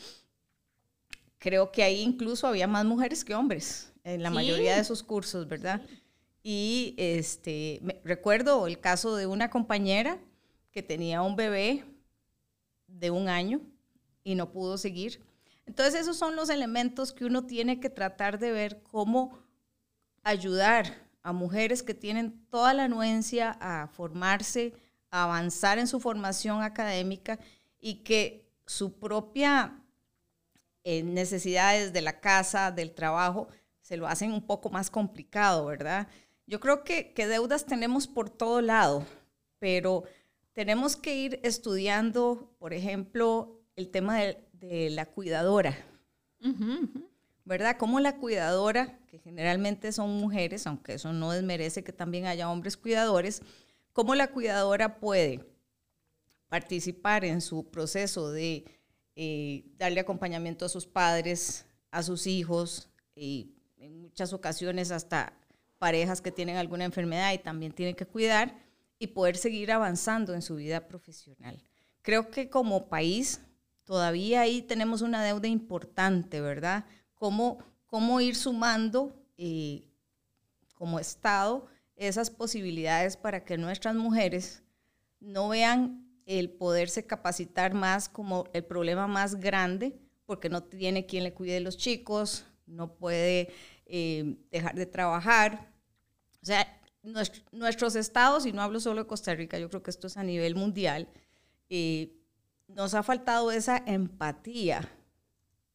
Creo 1.39 1.71
que 1.71 1.85
ahí 1.85 2.01
incluso 2.01 2.47
había 2.47 2.67
más 2.67 2.85
mujeres 2.85 3.25
que 3.25 3.35
hombres 3.35 3.93
en 4.03 4.23
la 4.23 4.31
mayoría 4.31 4.75
de 4.75 4.81
esos 4.81 5.03
cursos, 5.03 5.47
¿verdad? 5.47 5.83
Y 6.49 6.95
este, 6.97 7.81
recuerdo 8.05 8.69
el 8.69 8.79
caso 8.79 9.17
de 9.17 9.27
una 9.27 9.51
compañera 9.51 10.21
que 10.71 10.81
tenía 10.81 11.21
un 11.21 11.35
bebé 11.35 11.85
de 12.87 13.11
un 13.11 13.29
año 13.29 13.61
y 14.23 14.37
no 14.37 14.53
pudo 14.53 14.79
seguir. 14.79 15.27
Entonces 15.67 16.03
esos 16.03 16.17
son 16.17 16.37
los 16.37 16.49
elementos 16.49 17.13
que 17.13 17.25
uno 17.25 17.47
tiene 17.47 17.81
que 17.81 17.91
tratar 17.91 18.39
de 18.39 18.53
ver 18.53 18.81
cómo 18.85 19.41
ayudar 20.23 21.09
a 21.25 21.33
mujeres 21.33 21.83
que 21.83 21.95
tienen 21.95 22.47
toda 22.49 22.75
la 22.75 22.85
anuencia 22.85 23.59
a 23.61 23.89
formarse, 23.89 24.73
a 25.11 25.25
avanzar 25.25 25.81
en 25.81 25.89
su 25.89 25.99
formación 25.99 26.63
académica 26.63 27.41
y 27.81 28.05
que 28.05 28.49
su 28.67 29.01
propia 29.01 29.83
eh, 30.85 31.03
necesidades 31.03 31.93
de 31.93 32.03
la 32.03 32.21
casa, 32.21 32.71
del 32.71 32.95
trabajo, 32.95 33.49
se 33.81 33.97
lo 33.97 34.07
hacen 34.07 34.33
un 34.33 34.47
poco 34.47 34.71
más 34.71 34.91
complicado, 34.91 35.67
¿verdad? 35.67 36.07
Yo 36.47 36.61
creo 36.61 36.85
que, 36.85 37.13
que 37.13 37.27
deudas 37.27 37.67
tenemos 37.67 38.07
por 38.07 38.31
todo 38.31 38.61
lado, 38.61 39.05
pero 39.59 40.05
tenemos 40.53 40.97
que 40.97 41.15
ir 41.15 41.41
estudiando, 41.43 42.51
por 42.59 42.73
ejemplo, 42.73 43.61
el 43.77 43.91
tema 43.91 44.19
de, 44.19 44.91
la 44.91 45.07
cuidadora, 45.07 45.77
¿verdad? 47.45 47.77
Cómo 47.79 48.01
la 48.01 48.17
cuidadora, 48.17 48.99
que 49.07 49.19
generalmente 49.19 49.93
son 49.93 50.17
mujeres, 50.17 50.67
aunque 50.67 50.95
eso 50.95 51.13
no 51.13 51.31
desmerece 51.31 51.85
que 51.85 51.93
también 51.93 52.25
haya 52.25 52.51
hombres 52.51 52.77
cuidadores, 52.77 53.43
cómo 53.93 54.15
la 54.15 54.29
cuidadora 54.29 54.99
puede 54.99 55.45
participar 56.49 57.25
en 57.25 57.43
su 57.43 57.71
proceso 57.71 58.31
de 58.31 58.65
eh, 59.15 59.65
darle 59.77 60.01
acompañamiento 60.01 60.65
a 60.65 60.71
sus 60.71 60.87
padres, 60.87 61.67
a 61.91 62.03
sus 62.03 62.27
hijos, 62.27 62.89
y 63.15 63.53
en 63.77 64.01
muchas 64.01 64.33
ocasiones 64.33 64.91
hasta 64.91 65.35
parejas 65.79 66.21
que 66.21 66.33
tienen 66.33 66.57
alguna 66.57 66.85
enfermedad 66.85 67.33
y 67.33 67.39
también 67.39 67.73
tienen 67.73 67.95
que 67.95 68.07
cuidar 68.07 68.55
y 68.99 69.09
poder 69.09 69.37
seguir 69.37 69.73
avanzando 69.73 70.35
en 70.35 70.43
su 70.43 70.57
vida 70.57 70.89
profesional. 70.89 71.63
Creo 72.03 72.31
que 72.31 72.49
como 72.49 72.89
país 72.89 73.41
todavía 73.85 74.43
ahí 74.43 74.63
tenemos 74.63 75.03
una 75.03 75.23
deuda 75.23 75.49
importante, 75.49 76.41
¿verdad? 76.41 76.85
Cómo, 77.15 77.59
cómo 77.87 78.21
ir 78.21 78.37
sumando 78.37 79.15
eh, 79.37 79.89
como 80.75 80.99
Estado 80.99 81.67
esas 81.97 82.31
posibilidades 82.31 83.17
para 83.17 83.45
que 83.45 83.57
nuestras 83.57 83.95
mujeres 83.95 84.63
no 85.21 85.49
vean 85.49 86.07
el 86.27 86.51
poderse 86.51 87.07
capacitar 87.07 87.73
más 87.75 88.09
como 88.09 88.45
el 88.53 88.65
problema 88.65 89.07
más 89.07 89.37
grande, 89.37 89.99
porque 90.27 90.49
no 90.49 90.63
tiene 90.63 91.07
quien 91.07 91.25
le 91.25 91.33
cuide 91.33 91.61
los 91.61 91.77
chicos, 91.77 92.45
no 92.67 92.93
puede 92.95 93.51
eh, 93.87 94.37
dejar 94.51 94.75
de 94.75 94.87
trabajar. 94.87 95.73
O 96.43 96.47
sea, 96.47 96.67
nuestros 97.53 97.97
estados, 97.97 98.47
y 98.47 98.53
no 98.53 98.63
hablo 98.63 98.81
solo 98.81 99.03
de 99.03 99.09
Costa 99.09 99.35
Rica, 99.35 99.59
yo 99.59 99.69
creo 99.69 99.83
que 99.83 99.91
esto 99.91 100.07
es 100.07 100.17
a 100.17 100.25
nivel 100.25 100.55
mundial, 100.55 101.09
eh, 101.69 102.13
nos 102.69 102.95
ha 102.95 103.03
faltado 103.03 103.53
esa 103.53 103.83
empatía, 103.87 104.89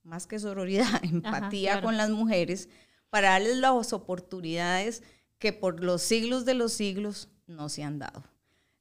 más 0.03 0.27
que 0.27 0.39
sororidad, 0.39 0.85
empatía 1.03 1.81
con 1.81 1.97
las 1.97 2.09
mujeres, 2.09 2.69
para 3.09 3.31
darles 3.31 3.57
las 3.57 3.93
oportunidades 3.93 5.03
que 5.39 5.53
por 5.53 5.83
los 5.83 6.01
siglos 6.01 6.45
de 6.45 6.53
los 6.53 6.73
siglos 6.73 7.29
no 7.47 7.69
se 7.69 7.83
han 7.83 7.99
dado. 7.99 8.23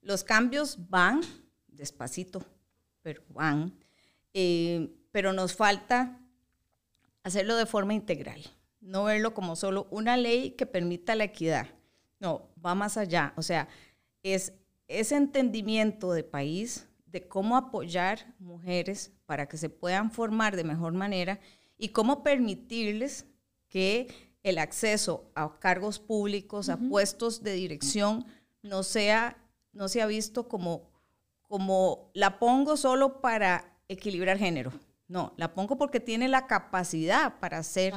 Los 0.02 0.24
cambios 0.24 0.88
van 0.88 1.20
despacito, 1.68 2.44
pero 3.02 3.22
van, 3.28 3.74
eh, 4.34 4.92
pero 5.12 5.32
nos 5.32 5.54
falta 5.54 6.20
hacerlo 7.22 7.56
de 7.56 7.66
forma 7.66 7.94
integral, 7.94 8.42
no 8.80 9.04
verlo 9.04 9.34
como 9.34 9.56
solo 9.56 9.86
una 9.90 10.16
ley 10.16 10.52
que 10.52 10.66
permita 10.66 11.14
la 11.14 11.24
equidad 11.24 11.68
no, 12.20 12.50
va 12.64 12.74
más 12.74 12.96
allá. 12.96 13.32
O 13.36 13.42
sea, 13.42 13.66
es 14.22 14.52
ese 14.86 15.16
entendimiento 15.16 16.12
de 16.12 16.22
país, 16.22 16.86
de 17.06 17.26
cómo 17.26 17.56
apoyar 17.56 18.34
mujeres 18.38 19.10
para 19.26 19.48
que 19.48 19.56
se 19.56 19.70
puedan 19.70 20.12
formar 20.12 20.54
de 20.54 20.62
mejor 20.62 20.92
manera 20.92 21.40
y 21.76 21.88
cómo 21.88 22.22
permitirles 22.22 23.26
que 23.68 24.08
el 24.42 24.58
acceso 24.58 25.30
a 25.34 25.58
cargos 25.58 25.98
públicos, 25.98 26.68
a 26.68 26.76
puestos 26.76 27.42
de 27.42 27.54
dirección, 27.54 28.26
no 28.62 28.82
sea, 28.82 29.38
no 29.72 29.88
sea 29.88 30.06
visto 30.06 30.48
como, 30.48 30.90
como 31.42 32.10
la 32.14 32.38
pongo 32.38 32.76
solo 32.76 33.20
para 33.20 33.76
equilibrar 33.88 34.38
género. 34.38 34.72
No, 35.08 35.34
la 35.36 35.54
pongo 35.54 35.76
porque 35.76 35.98
tiene 35.98 36.28
la 36.28 36.46
capacidad 36.46 37.40
para 37.40 37.58
hacer, 37.58 37.94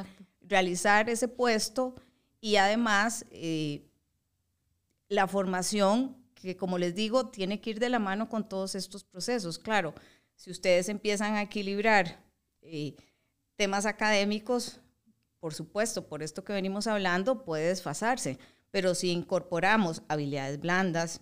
realizar 0.54 1.10
ese 1.10 1.28
puesto 1.28 1.96
y 2.40 2.58
además 2.58 3.26
eh, 3.32 3.90
la 5.10 5.28
formación, 5.28 6.16
que 6.36 6.56
como 6.56 6.78
les 6.78 6.94
digo, 6.94 7.30
tiene 7.30 7.60
que 7.60 7.72
ir 7.72 7.80
de 7.80 7.90
la 7.90 7.98
mano 7.98 8.30
con 8.30 8.48
todos 8.48 8.76
estos 8.76 9.04
procesos. 9.04 9.58
Claro, 9.58 9.96
si 10.36 10.52
ustedes 10.52 10.90
empiezan 10.90 11.34
a 11.34 11.42
equilibrar 11.42 12.24
eh, 12.62 12.94
temas 13.56 13.88
académicos, 13.88 14.80
por 15.40 15.56
supuesto, 15.56 16.08
por 16.08 16.22
esto 16.22 16.44
que 16.44 16.54
venimos 16.54 16.86
hablando, 16.86 17.44
puede 17.44 17.70
desfasarse, 17.70 18.38
pero 18.70 18.94
si 18.94 19.10
incorporamos 19.10 20.04
habilidades 20.08 20.60
blandas, 20.60 21.20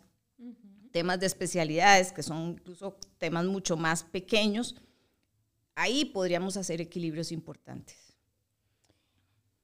temas 0.92 1.22
de 1.22 1.28
especialidades, 1.28 2.12
que 2.12 2.22
son 2.22 2.58
incluso 2.60 2.98
temas 3.18 3.46
mucho 3.46 3.78
más 3.78 4.04
pequeños, 4.04 4.76
ahí 5.74 6.04
podríamos 6.04 6.58
hacer 6.58 6.82
equilibrios 6.82 7.32
importantes. 7.32 8.11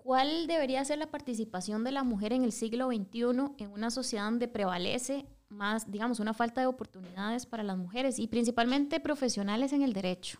¿Cuál 0.07 0.47
debería 0.47 0.85
ser 0.85 0.99
la 0.99 1.11
participación 1.11 1.83
de 1.83 1.91
la 1.91 2.01
mujer 2.01 2.31
en 2.31 2.45
el 2.45 2.53
siglo 2.53 2.87
XXI 2.87 3.19
en 3.57 3.71
una 3.73 3.91
sociedad 3.91 4.23
donde 4.23 4.47
prevalece 4.47 5.25
más, 5.49 5.91
digamos, 5.91 6.21
una 6.21 6.33
falta 6.33 6.61
de 6.61 6.67
oportunidades 6.67 7.45
para 7.45 7.61
las 7.61 7.75
mujeres 7.75 8.17
y 8.17 8.27
principalmente 8.27 9.01
profesionales 9.01 9.73
en 9.73 9.81
el 9.81 9.91
derecho? 9.91 10.39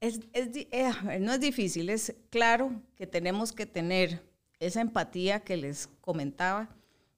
Es, 0.00 0.20
eh, 0.32 0.90
no 1.20 1.34
es 1.34 1.40
difícil, 1.40 1.90
es 1.90 2.16
claro 2.30 2.80
que 2.96 3.06
tenemos 3.06 3.52
que 3.52 3.66
tener 3.66 4.22
esa 4.58 4.80
empatía 4.80 5.40
que 5.40 5.58
les 5.58 5.86
comentaba, 6.00 6.70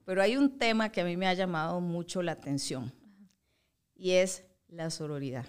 pero 0.05 0.23
hay 0.23 0.37
un 0.37 0.59
tema 0.59 0.91
que 0.91 1.03
a 1.03 1.05
mí 1.05 1.17
me 1.17 1.29
ha 1.29 1.35
llamado 1.35 1.81
mucho 1.81 2.21
la 2.21 2.33
atención 2.33 2.93
y 3.95 4.11
es 4.11 4.43
la 4.67 4.91
sororidad. 4.91 5.47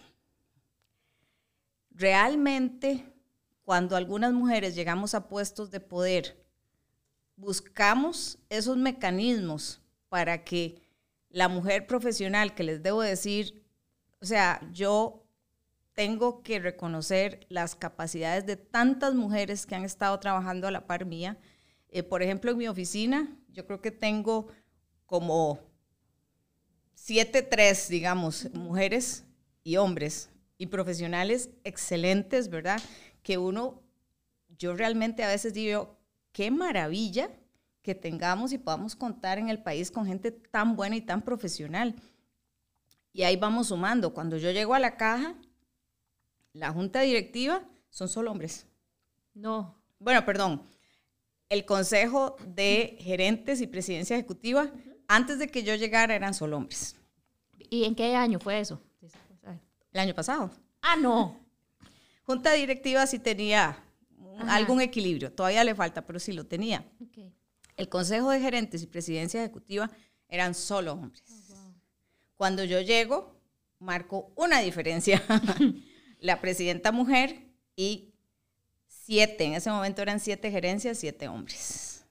Realmente 1.90 3.12
cuando 3.64 3.96
algunas 3.96 4.34
mujeres 4.34 4.76
llegamos 4.76 5.14
a 5.14 5.28
puestos 5.28 5.72
de 5.72 5.80
poder, 5.80 6.44
buscamos 7.36 8.38
esos 8.50 8.78
mecanismos 8.78 9.82
para 10.10 10.44
que 10.44 10.82
la 11.30 11.48
mujer 11.48 11.88
profesional, 11.88 12.54
que 12.54 12.64
les 12.64 12.84
debo 12.84 13.02
decir, 13.02 13.64
o 14.20 14.26
sea, 14.26 14.62
yo 14.72 15.26
tengo 15.94 16.42
que 16.44 16.60
reconocer 16.60 17.46
las 17.50 17.76
capacidades 17.76 18.46
de 18.46 18.56
tantas 18.56 19.14
mujeres 19.14 19.66
que 19.66 19.76
han 19.76 19.86
estado 19.86 20.20
trabajando 20.20 20.68
a 20.68 20.72
la 20.72 20.88
par 20.88 21.06
mía. 21.06 21.38
Eh, 21.90 22.04
por 22.04 22.22
ejemplo, 22.22 22.52
en 22.52 22.58
mi 22.58 22.68
oficina, 22.68 23.38
yo 23.50 23.66
creo 23.66 23.82
que 23.82 23.92
tengo 23.92 24.48
como 25.06 25.60
siete, 26.94 27.42
tres, 27.42 27.90
digamos, 27.90 28.54
mujeres 28.54 29.26
y 29.64 29.78
hombres 29.78 30.30
y 30.58 30.68
profesionales 30.68 31.50
excelentes, 31.64 32.50
¿verdad? 32.50 32.82
Que 33.24 33.38
uno, 33.38 33.82
yo 34.58 34.76
realmente 34.76 35.24
a 35.24 35.28
veces 35.28 35.54
digo, 35.54 35.98
qué 36.32 36.52
maravilla 36.52 37.30
que 37.82 37.96
tengamos 37.96 38.54
y 38.54 38.58
podamos 38.58 38.96
contar 38.96 39.40
en 39.40 39.50
el 39.50 39.62
país 39.62 39.92
con 39.92 40.06
gente 40.06 40.32
tan 40.32 40.76
buena 40.76 40.96
y 40.96 41.02
tan 41.02 41.22
profesional. 41.22 41.96
Y 43.14 43.24
ahí 43.24 43.36
vamos 43.36 43.68
sumando. 43.68 44.14
Cuando 44.14 44.38
yo 44.38 44.52
llego 44.52 44.74
a 44.74 44.80
la 44.80 44.98
caja, 44.98 45.36
la 46.54 46.72
junta 46.72 47.02
directiva 47.02 47.64
son 47.90 48.08
solo 48.08 48.32
hombres. 48.32 48.68
No. 49.34 49.76
Bueno, 50.00 50.26
perdón. 50.26 50.64
el 51.50 51.66
consejo 51.66 52.38
de 52.46 52.96
gerentes 53.00 53.60
y 53.60 53.68
presidencia 53.68 54.16
ejecutiva, 54.16 54.72
antes 55.10 55.38
de 55.38 55.50
que 55.50 55.64
yo 55.64 55.76
llegara, 55.76 56.16
eran 56.16 56.34
solo 56.34 56.56
hombres. 56.56 56.96
¿Y 57.70 57.84
en 57.84 57.94
qué 57.94 58.16
año 58.16 58.40
fue 58.40 58.62
eso? 58.62 58.82
El 59.92 60.00
año 60.00 60.16
pasado. 60.16 60.50
Ah, 60.82 60.96
no. 60.96 61.41
Junta 62.24 62.54
directiva 62.54 63.06
sí 63.08 63.20
tenía 63.20 63.84
algún 64.48 64.82
equilibrio, 64.82 65.32
todavía 65.32 65.64
le 65.64 65.76
falta, 65.76 66.06
pero 66.06 66.20
sí 66.20 66.34
lo 66.34 66.46
tenía. 66.46 66.86
El 67.78 67.90
consejo 67.90 68.30
de 68.30 68.40
gerentes 68.40 68.84
y 68.84 68.88
presidencia 68.88 69.42
ejecutiva 69.42 69.90
eran 70.28 70.54
solo 70.54 70.94
hombres. 70.94 71.24
Oh, 71.52 71.74
Cuando 72.36 72.64
yo 72.64 72.82
llego, 72.82 73.40
marco 73.80 74.32
una 74.36 74.60
diferencia. 74.60 75.22
la 76.20 76.40
presidenta 76.40 76.92
mujer 76.92 77.48
y 77.76 78.14
siete, 78.88 79.44
en 79.44 79.54
ese 79.56 79.70
momento 79.72 80.02
eran 80.02 80.20
siete 80.20 80.52
gerencias, 80.52 80.98
siete 81.00 81.28
hombres. 81.28 82.06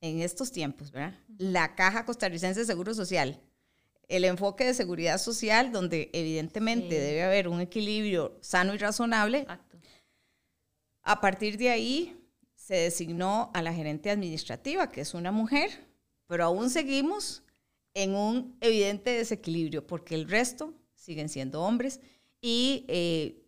En 0.00 0.20
estos 0.20 0.52
tiempos, 0.52 0.90
¿verdad? 0.90 1.18
La 1.38 1.74
Caja 1.74 2.04
Costarricense 2.04 2.60
de 2.60 2.66
Seguro 2.66 2.94
Social, 2.94 3.40
el 4.08 4.24
enfoque 4.24 4.64
de 4.64 4.74
seguridad 4.74 5.18
social, 5.18 5.72
donde 5.72 6.10
evidentemente 6.12 6.98
debe 6.98 7.24
haber 7.24 7.48
un 7.48 7.60
equilibrio 7.60 8.38
sano 8.40 8.74
y 8.74 8.78
razonable. 8.78 9.46
A 11.02 11.20
partir 11.20 11.56
de 11.56 11.70
ahí 11.70 12.16
se 12.54 12.74
designó 12.74 13.50
a 13.54 13.62
la 13.62 13.72
gerente 13.72 14.10
administrativa, 14.10 14.90
que 14.90 15.00
es 15.00 15.14
una 15.14 15.32
mujer, 15.32 15.70
pero 16.26 16.44
aún 16.44 16.70
seguimos 16.70 17.42
en 17.94 18.14
un 18.14 18.56
evidente 18.60 19.10
desequilibrio, 19.10 19.86
porque 19.86 20.14
el 20.14 20.28
resto 20.28 20.74
siguen 20.94 21.28
siendo 21.28 21.62
hombres. 21.62 22.00
Y 22.40 22.84
eh, 22.88 23.42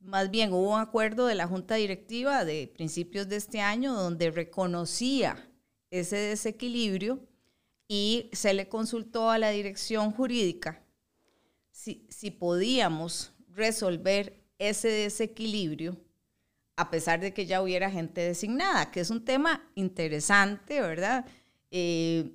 más 0.00 0.30
bien 0.30 0.52
hubo 0.52 0.74
un 0.74 0.80
acuerdo 0.80 1.26
de 1.26 1.34
la 1.34 1.46
Junta 1.46 1.76
Directiva 1.76 2.44
de 2.44 2.66
principios 2.66 3.28
de 3.28 3.36
este 3.36 3.60
año 3.60 3.94
donde 3.94 4.30
reconocía 4.30 5.48
ese 5.90 6.16
desequilibrio 6.16 7.20
y 7.94 8.30
se 8.32 8.54
le 8.54 8.70
consultó 8.70 9.28
a 9.28 9.36
la 9.36 9.50
dirección 9.50 10.12
jurídica 10.12 10.82
si, 11.72 12.06
si 12.08 12.30
podíamos 12.30 13.34
resolver 13.50 14.42
ese 14.58 14.88
desequilibrio 14.88 15.98
a 16.74 16.88
pesar 16.88 17.20
de 17.20 17.34
que 17.34 17.44
ya 17.44 17.60
hubiera 17.60 17.90
gente 17.90 18.22
designada, 18.22 18.90
que 18.90 19.00
es 19.00 19.10
un 19.10 19.26
tema 19.26 19.70
interesante, 19.74 20.80
¿verdad? 20.80 21.26
Eh, 21.70 22.32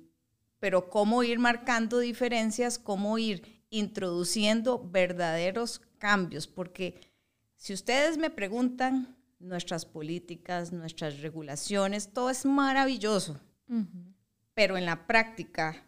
pero 0.60 0.88
cómo 0.88 1.24
ir 1.24 1.40
marcando 1.40 1.98
diferencias, 1.98 2.78
cómo 2.78 3.18
ir 3.18 3.42
introduciendo 3.68 4.88
verdaderos 4.88 5.80
cambios, 5.98 6.46
porque 6.46 7.00
si 7.56 7.72
ustedes 7.72 8.16
me 8.16 8.30
preguntan, 8.30 9.16
nuestras 9.40 9.84
políticas, 9.84 10.72
nuestras 10.72 11.18
regulaciones, 11.18 12.12
todo 12.12 12.30
es 12.30 12.44
maravilloso, 12.44 13.40
pero 14.58 14.76
en 14.76 14.86
la 14.86 15.06
práctica 15.06 15.84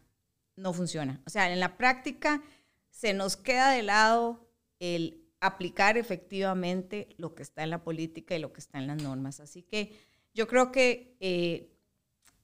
no 0.55 0.73
funciona. 0.73 1.21
O 1.27 1.31
sea, 1.31 1.53
en 1.53 1.59
la 1.59 1.77
práctica 1.77 2.41
se 2.89 3.13
nos 3.15 3.37
queda 3.37 3.73
de 3.73 3.83
lado 3.83 4.49
el 4.79 5.25
aplicar 5.41 5.99
efectivamente 5.99 7.09
lo 7.17 7.35
que 7.35 7.43
está 7.43 7.65
en 7.65 7.71
la 7.71 7.83
política 7.83 8.37
y 8.37 8.39
lo 8.39 8.53
que 8.53 8.61
está 8.61 8.79
en 8.79 8.87
las 8.87 9.03
normas. 9.03 9.41
Así 9.41 9.65
que 9.65 9.93
yo 10.35 10.47
creo 10.47 10.71
que, 10.71 11.17
eh, 11.19 11.69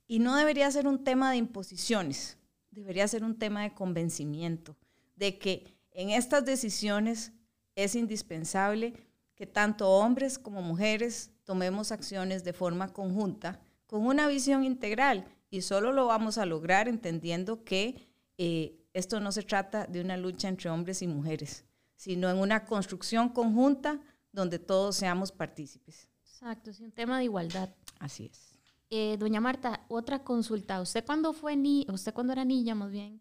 y 0.09 0.19
no 0.19 0.35
debería 0.35 0.69
ser 0.69 0.89
un 0.89 1.05
tema 1.05 1.31
de 1.31 1.37
imposiciones, 1.37 2.39
debería 2.73 3.07
ser 3.07 3.23
un 3.23 3.39
tema 3.39 3.63
de 3.63 3.75
convencimiento, 3.75 4.77
de 5.15 5.39
que 5.39 5.77
en 5.93 6.11
estas 6.11 6.45
decisiones 6.45 7.31
es 7.77 7.95
indispensable 7.95 8.95
que 9.37 9.47
tanto 9.47 9.89
hombres 9.91 10.41
como 10.41 10.61
mujeres 10.61 11.31
tomemos 11.45 11.93
acciones 11.93 12.43
de 12.43 12.53
forma 12.53 12.93
conjunta 12.93 13.61
con 13.87 14.05
una 14.05 14.27
visión 14.27 14.65
integral 14.65 15.25
y 15.51 15.63
solo 15.63 15.93
lo 15.93 16.07
vamos 16.07 16.39
a 16.39 16.47
lograr 16.47 16.89
entendiendo 16.89 17.65
que 17.65 18.09
eh, 18.39 18.79
esto 18.93 19.21
no 19.21 19.33
se 19.33 19.43
trata 19.43 19.87
de 19.87 20.01
una 20.01 20.17
lucha 20.17 20.49
entre 20.49 20.71
hombres 20.71 21.03
y 21.03 21.07
mujeres, 21.07 21.65
sino 21.97 22.31
en 22.31 22.39
una 22.39 22.65
construcción 22.65 23.29
conjunta 23.29 24.01
donde 24.33 24.59
todos 24.59 24.97
seamos 24.97 25.33
partícipes. 25.33 26.09
Exacto, 26.23 26.71
es 26.71 26.81
un 26.81 26.93
tema 26.93 27.19
de 27.19 27.25
igualdad. 27.25 27.71
Así 27.99 28.27
es. 28.27 28.59
Eh, 28.91 29.17
doña 29.19 29.41
Marta, 29.41 29.85
otra 29.89 30.23
consulta. 30.23 30.81
¿Usted 30.81 31.05
cuando 31.05 31.33
fue 31.33 31.57
ni, 31.57 31.87
usted 31.91 32.13
cuando 32.13 32.33
era 32.33 32.45
niña, 32.45 32.75
más 32.75 32.91
bien, 32.91 33.21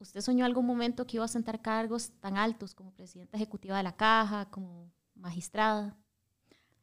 ¿Usted 0.00 0.20
soñó 0.20 0.44
algún 0.44 0.64
momento 0.64 1.06
que 1.06 1.16
iba 1.16 1.24
a 1.24 1.28
sentar 1.28 1.60
cargos 1.60 2.12
tan 2.20 2.36
altos 2.36 2.74
como 2.74 2.92
presidenta 2.92 3.36
ejecutiva 3.36 3.76
de 3.76 3.82
la 3.82 3.96
caja, 3.96 4.48
como 4.50 4.92
magistrada? 5.14 5.96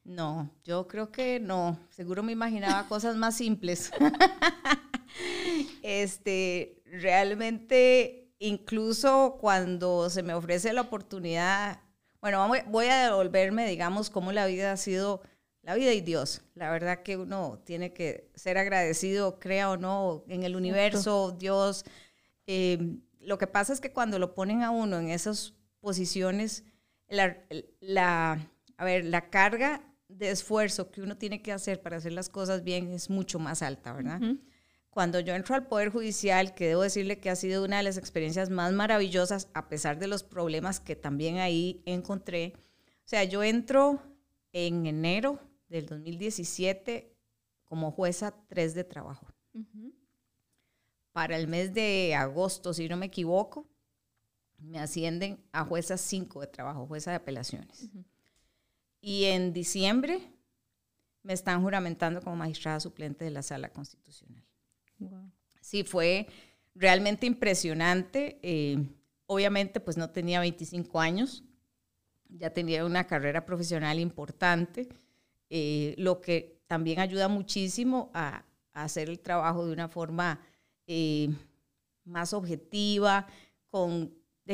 No, 0.06 0.52
yo 0.63 0.88
creo 0.88 1.12
que 1.12 1.39
no. 1.39 1.80
Seguro 1.89 2.22
me 2.22 2.32
imaginaba 2.32 2.88
cosas 2.88 3.15
más 3.15 3.36
simples. 3.36 3.91
este, 5.82 6.84
realmente, 6.86 8.32
incluso 8.38 9.38
cuando 9.41 10.12
se 10.12 10.22
me 10.22 10.36
ofrece 10.36 10.74
la 10.74 10.82
oportunidad, 10.82 11.82
bueno, 12.22 12.48
voy 12.68 12.86
a 12.86 13.06
devolverme, 13.06 13.68
digamos, 13.68 14.12
cómo 14.12 14.32
la 14.32 14.46
vida 14.46 14.72
ha 14.72 14.78
sido, 14.78 15.24
la 15.63 15.74
vida 15.74 15.91
y 15.91 16.02
Dios. 16.02 16.44
La 16.54 16.70
verdad 16.70 17.02
que 17.02 17.18
uno 17.18 17.60
tiene 17.65 17.91
que 17.91 18.30
ser 18.36 18.60
agradecido, 18.60 19.39
crea 19.39 19.72
o 19.72 19.78
no, 19.78 20.24
en 20.28 20.44
el 20.44 20.56
universo, 20.56 21.32
Dios. 21.32 21.84
Eh, 22.46 23.00
lo 23.22 23.39
que 23.39 23.48
pasa 23.48 23.74
es 23.74 23.82
que 23.82 23.91
cuando 23.91 24.20
lo 24.20 24.36
ponen 24.36 24.62
a 24.62 24.70
uno 24.70 25.00
en 25.00 25.10
esas 25.10 25.56
posiciones, 25.80 26.63
la, 27.08 28.48
a 28.78 28.86
ver, 28.86 29.06
la 29.06 29.32
carga 29.32 29.82
de 30.17 30.32
esfuerzo 30.32 30.91
que 30.91 31.01
uno 31.01 31.17
tiene 31.17 31.41
que 31.41 31.51
hacer 31.51 31.82
para 31.82 31.97
hacer 31.97 32.13
las 32.13 32.30
cosas 32.30 32.63
bien 32.63 32.91
es 32.91 33.10
mucho 33.10 33.39
más 33.39 33.62
alta, 33.62 33.93
¿verdad? 33.93 34.21
Cuando 34.89 35.19
yo 35.19 35.34
entro 35.36 35.56
al 35.56 35.67
Poder 35.67 35.89
Judicial, 35.89 36.54
que 36.56 36.67
debo 36.67 36.84
decirle 36.84 37.19
que 37.19 37.30
ha 37.30 37.36
sido 37.36 37.65
una 37.65 37.78
de 37.78 37.84
las 37.84 37.97
experiencias 37.97 38.49
más 38.49 38.71
maravillosas, 38.71 39.49
a 39.54 39.67
pesar 39.67 39.99
de 39.99 40.08
los 40.08 40.23
problemas 40.23 40.80
que 40.80 40.95
también 40.95 41.38
ahí 41.38 41.82
encontré. 41.86 42.54
O 42.99 43.08
sea, 43.08 43.25
yo 43.25 43.43
entro 43.43 44.01
en 44.54 44.86
enero 44.86 45.39
del 45.67 45.86
2017 45.86 47.13
como 47.65 47.91
jueza 47.91 48.34
3 48.47 48.73
de 48.73 48.84
trabajo 48.86 49.28
para 51.15 51.38
el 51.38 51.47
mes 51.47 51.73
de 51.73 52.13
agosto, 52.13 52.73
si 52.73 52.89
no 52.89 52.97
me 52.97 53.06
equivoco, 53.06 53.65
me 54.58 54.80
ascienden 54.80 55.41
a 55.54 55.63
jueza 55.63 55.95
5 55.95 56.41
de 56.41 56.47
trabajo, 56.47 56.88
jueza 56.88 57.12
de 57.12 57.15
apelaciones. 57.15 57.89
Y 59.08 59.26
en 59.26 59.54
diciembre 59.54 60.20
me 61.22 61.34
están 61.34 61.62
juramentando 61.62 62.22
como 62.22 62.38
magistrada 62.38 62.80
suplente 62.80 63.24
de 63.24 63.30
la 63.30 63.44
sala 63.44 63.70
constitucional. 63.70 64.44
Sí, 65.62 65.84
fue 65.84 66.26
realmente 66.74 67.28
impresionante. 67.28 68.39
Eh, 68.41 68.84
obviamente, 69.28 69.80
pues 69.80 69.96
no 69.96 70.10
tenía 70.10 70.39
25 70.39 71.00
años, 71.00 71.44
ya 72.30 72.50
tenía 72.50 72.84
una 72.84 73.06
carrera 73.06 73.46
profesional 73.46 74.00
importante, 74.00 74.89
eh, 75.52 75.94
lo 76.00 76.20
que 76.20 76.63
también 76.65 77.00
ayuda 77.00 77.28
muchísimo 77.28 78.10
a, 78.15 78.44
a 78.74 78.84
hacer 78.86 79.08
el 79.10 79.20
trabajo 79.20 79.68
de 79.68 79.74
una 79.74 79.88
forma 79.88 80.39
eh, 80.88 81.30
más 82.06 82.34
objetiva, 82.34 83.28
con, 83.68 84.12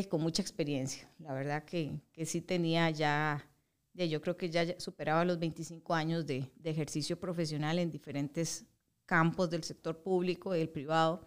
con 0.09 0.21
mucha 0.21 0.41
experiencia. 0.41 1.09
La 1.19 1.33
verdad 1.33 1.63
que, 1.63 1.93
que 2.11 2.25
sí 2.25 2.41
tenía 2.41 2.89
ya, 2.89 3.47
yo 3.93 4.21
creo 4.21 4.37
que 4.37 4.49
ya 4.49 4.79
superaba 4.79 5.25
los 5.25 5.39
25 5.39 5.93
años 5.93 6.25
de, 6.25 6.49
de 6.55 6.69
ejercicio 6.69 7.19
profesional 7.19 7.79
en 7.79 7.91
diferentes 7.91 8.65
campos 9.05 9.49
del 9.49 9.63
sector 9.63 10.01
público 10.01 10.55
y 10.55 10.59
del 10.59 10.69
privado. 10.69 11.25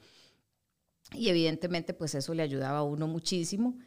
Y 1.12 1.28
evidentemente 1.28 1.92
pues 1.94 2.14
eso 2.14 2.32
le 2.34 2.42
ayudaba 2.42 2.78
a 2.78 2.82
uno 2.82 3.06
muchísimo. 3.06 3.78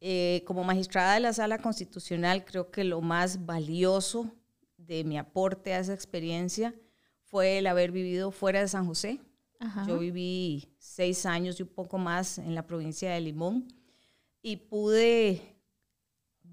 Eh, 0.00 0.42
como 0.46 0.62
magistrada 0.62 1.14
de 1.14 1.20
la 1.20 1.32
Sala 1.32 1.58
Constitucional, 1.58 2.44
creo 2.44 2.70
que 2.70 2.84
lo 2.84 3.00
más 3.00 3.46
valioso 3.46 4.30
de 4.76 5.02
mi 5.04 5.16
aporte 5.16 5.72
a 5.72 5.80
esa 5.80 5.94
experiencia 5.94 6.74
fue 7.22 7.58
el 7.58 7.66
haber 7.66 7.92
vivido 7.92 8.30
fuera 8.30 8.60
de 8.60 8.68
San 8.68 8.86
José, 8.86 9.20
yo 9.86 9.98
viví 9.98 10.68
seis 10.78 11.24
años 11.24 11.58
y 11.58 11.62
un 11.62 11.70
poco 11.70 11.96
más 11.96 12.38
en 12.38 12.54
la 12.54 12.66
provincia 12.66 13.10
de 13.12 13.20
Limón 13.20 13.66
y 14.42 14.56
pude 14.56 15.55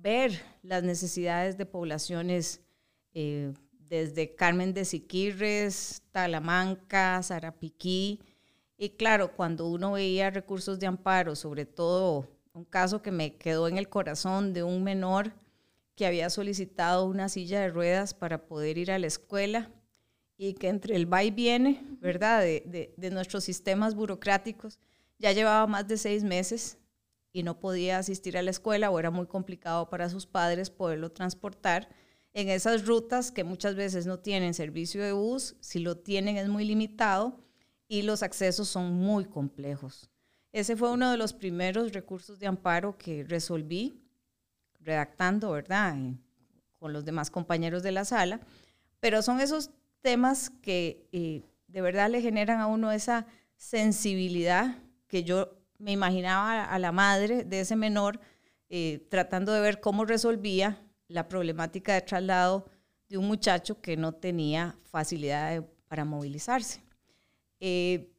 ver 0.04 0.40
las 0.62 0.84
necesidades 0.84 1.58
de 1.58 1.66
poblaciones 1.66 2.62
eh, 3.14 3.54
desde 3.72 4.36
Carmen 4.36 4.74
de 4.74 4.84
Siquirres, 4.84 6.04
Talamanca, 6.12 7.24
Zarapiquí. 7.24 8.20
Y 8.78 8.90
claro, 8.90 9.34
cuando 9.34 9.68
uno 9.68 9.94
veía 9.94 10.30
recursos 10.30 10.78
de 10.80 10.88
amparo, 10.88 11.36
sobre 11.36 11.66
todo 11.66 12.28
un 12.52 12.66
caso 12.66 13.02
que 13.02 13.12
me 13.12 13.38
quedó 13.38 13.68
en 13.68 13.78
el 13.78 13.88
corazón 13.88 14.54
de 14.54 14.62
un 14.62 14.84
menor 14.84 15.32
que 15.96 16.06
había 16.06 16.30
solicitado 16.30 17.06
una 17.06 17.30
silla 17.30 17.62
de 17.62 17.70
ruedas 17.70 18.14
para 18.14 18.46
poder 18.46 18.78
ir 18.78 18.92
a 18.92 19.00
la 19.00 19.08
escuela 19.08 19.72
y 20.38 20.54
que 20.54 20.68
entre 20.68 20.96
el 20.96 21.12
va 21.12 21.24
y 21.24 21.32
viene, 21.32 21.82
¿verdad?, 22.02 22.42
de, 22.42 22.94
de, 22.98 23.10
nuestros 23.12 23.44
sistemas 23.44 23.96
burocráticos, 23.96 24.80
ya 25.18 25.32
llevaba 25.32 25.66
más 25.68 25.88
de 25.88 25.98
seis 25.98 26.24
meses 26.24 26.78
y 27.34 27.44
no 27.44 27.60
podía 27.60 27.98
asistir 27.98 28.38
a 28.38 28.44
la 28.44 28.52
escuela 28.52 28.92
o 28.92 29.00
era 29.00 29.10
muy 29.10 29.26
complicado 29.26 29.90
para 29.90 30.08
sus 30.10 30.26
padres 30.28 30.70
poderlo 30.70 31.12
transportar. 31.12 31.90
en 32.36 32.50
esas 32.50 32.88
rutas 32.88 33.32
que 33.32 33.44
muchas 33.44 33.76
veces 33.76 34.08
no 34.08 34.18
tienen 34.18 34.56
servicio 34.56 35.04
de 35.04 35.12
bus, 35.12 35.56
si 35.60 35.78
lo 35.78 35.98
tienen 35.98 36.38
es 36.38 36.48
muy 36.48 36.66
limitado 36.66 37.40
y 37.88 38.02
los 38.02 38.24
accesos 38.24 38.68
son 38.68 38.92
muy 38.92 39.26
complejos. 39.26 40.10
Ese 40.52 40.76
fue 40.76 40.92
uno 40.92 41.12
de 41.12 41.18
los 41.18 41.32
primeros 41.32 41.94
recursos 41.94 42.40
de 42.40 42.48
amparo 42.48 42.98
que 42.98 43.24
resolví 43.24 44.02
redactando, 44.80 45.52
¿verdad? 45.52 45.96
Con 46.80 46.92
los 46.92 47.06
demás 47.06 47.30
compañeros 47.30 47.84
de 47.84 47.92
la 47.92 48.04
sala, 48.04 48.40
pero 49.00 49.22
son 49.22 49.40
esos 49.40 49.70
temas 50.02 50.50
que 50.50 51.08
eh, 51.12 51.44
de 51.68 51.82
verdad 51.82 52.10
le 52.10 52.22
generan 52.22 52.62
a 52.62 52.68
uno 52.68 52.92
esa 52.92 53.28
sensibilidad 53.56 54.76
que 55.08 55.24
yo 55.24 55.63
me 55.80 55.92
imaginaba 55.92 56.66
a 56.66 56.80
la 56.80 56.92
madre 56.92 57.44
de 57.44 57.62
ese 57.62 57.76
menor 57.76 58.20
eh, 58.70 59.06
tratando 59.10 59.52
de 59.52 59.62
ver 59.62 59.80
cómo 59.80 60.06
resolvía 60.06 60.82
la 61.08 61.28
problemática 61.28 61.94
de 61.94 62.02
traslado 62.02 62.66
de 63.08 63.18
un 63.18 63.28
muchacho 63.28 63.82
que 63.82 63.96
no 63.98 64.14
tenía 64.14 64.76
facilidad 64.84 65.64
para 65.88 66.06
movilizarse. 66.06 66.82
Eh, 67.60 68.12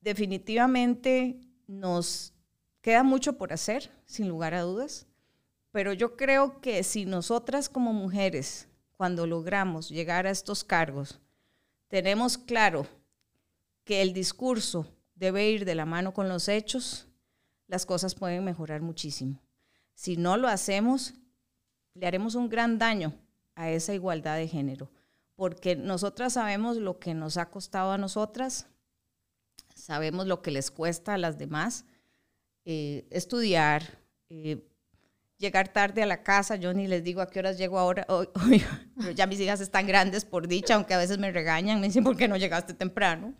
definitivamente 0.00 1.38
nos 1.66 2.32
queda 2.80 3.02
mucho 3.02 3.38
por 3.38 3.52
hacer, 3.52 3.90
sin 4.04 4.28
lugar 4.28 4.54
a 4.54 4.62
dudas, 4.62 5.06
pero 5.70 5.92
yo 5.92 6.16
creo 6.16 6.60
que 6.60 6.82
si 6.82 7.04
nosotras 7.04 7.68
como 7.68 7.92
mujeres, 7.92 8.68
cuando 8.96 9.26
logramos 9.26 9.88
llegar 9.88 10.26
a 10.26 10.30
estos 10.30 10.64
cargos, 10.64 11.20
tenemos 11.88 12.36
claro 12.36 12.86
que 13.84 14.02
el 14.02 14.12
discurso 14.12 14.86
debe 15.20 15.50
ir 15.50 15.66
de 15.66 15.74
la 15.74 15.84
mano 15.84 16.14
con 16.14 16.28
los 16.28 16.48
hechos, 16.48 17.06
las 17.68 17.84
cosas 17.84 18.14
pueden 18.14 18.42
mejorar 18.42 18.80
muchísimo. 18.80 19.38
Si 19.94 20.16
no 20.16 20.38
lo 20.38 20.48
hacemos, 20.48 21.12
le 21.94 22.06
haremos 22.06 22.34
un 22.34 22.48
gran 22.48 22.78
daño 22.78 23.12
a 23.54 23.70
esa 23.70 23.92
igualdad 23.92 24.36
de 24.36 24.48
género, 24.48 24.90
porque 25.36 25.76
nosotras 25.76 26.32
sabemos 26.32 26.78
lo 26.78 26.98
que 26.98 27.12
nos 27.12 27.36
ha 27.36 27.50
costado 27.50 27.92
a 27.92 27.98
nosotras, 27.98 28.66
sabemos 29.74 30.26
lo 30.26 30.40
que 30.40 30.50
les 30.50 30.70
cuesta 30.70 31.14
a 31.14 31.18
las 31.18 31.36
demás 31.36 31.84
eh, 32.64 33.06
estudiar, 33.10 33.98
eh, 34.30 34.66
llegar 35.36 35.70
tarde 35.70 36.02
a 36.02 36.06
la 36.06 36.22
casa, 36.22 36.56
yo 36.56 36.72
ni 36.72 36.88
les 36.88 37.04
digo 37.04 37.20
a 37.20 37.28
qué 37.28 37.40
horas 37.40 37.58
llego 37.58 37.78
ahora, 37.78 38.06
pero 38.96 39.10
ya 39.10 39.26
mis 39.26 39.40
hijas 39.40 39.60
están 39.60 39.86
grandes 39.86 40.24
por 40.24 40.48
dicha, 40.48 40.76
aunque 40.76 40.94
a 40.94 40.98
veces 40.98 41.18
me 41.18 41.30
regañan, 41.30 41.78
me 41.78 41.88
dicen, 41.88 42.04
¿por 42.04 42.16
qué 42.16 42.26
no 42.26 42.38
llegaste 42.38 42.72
temprano? 42.72 43.34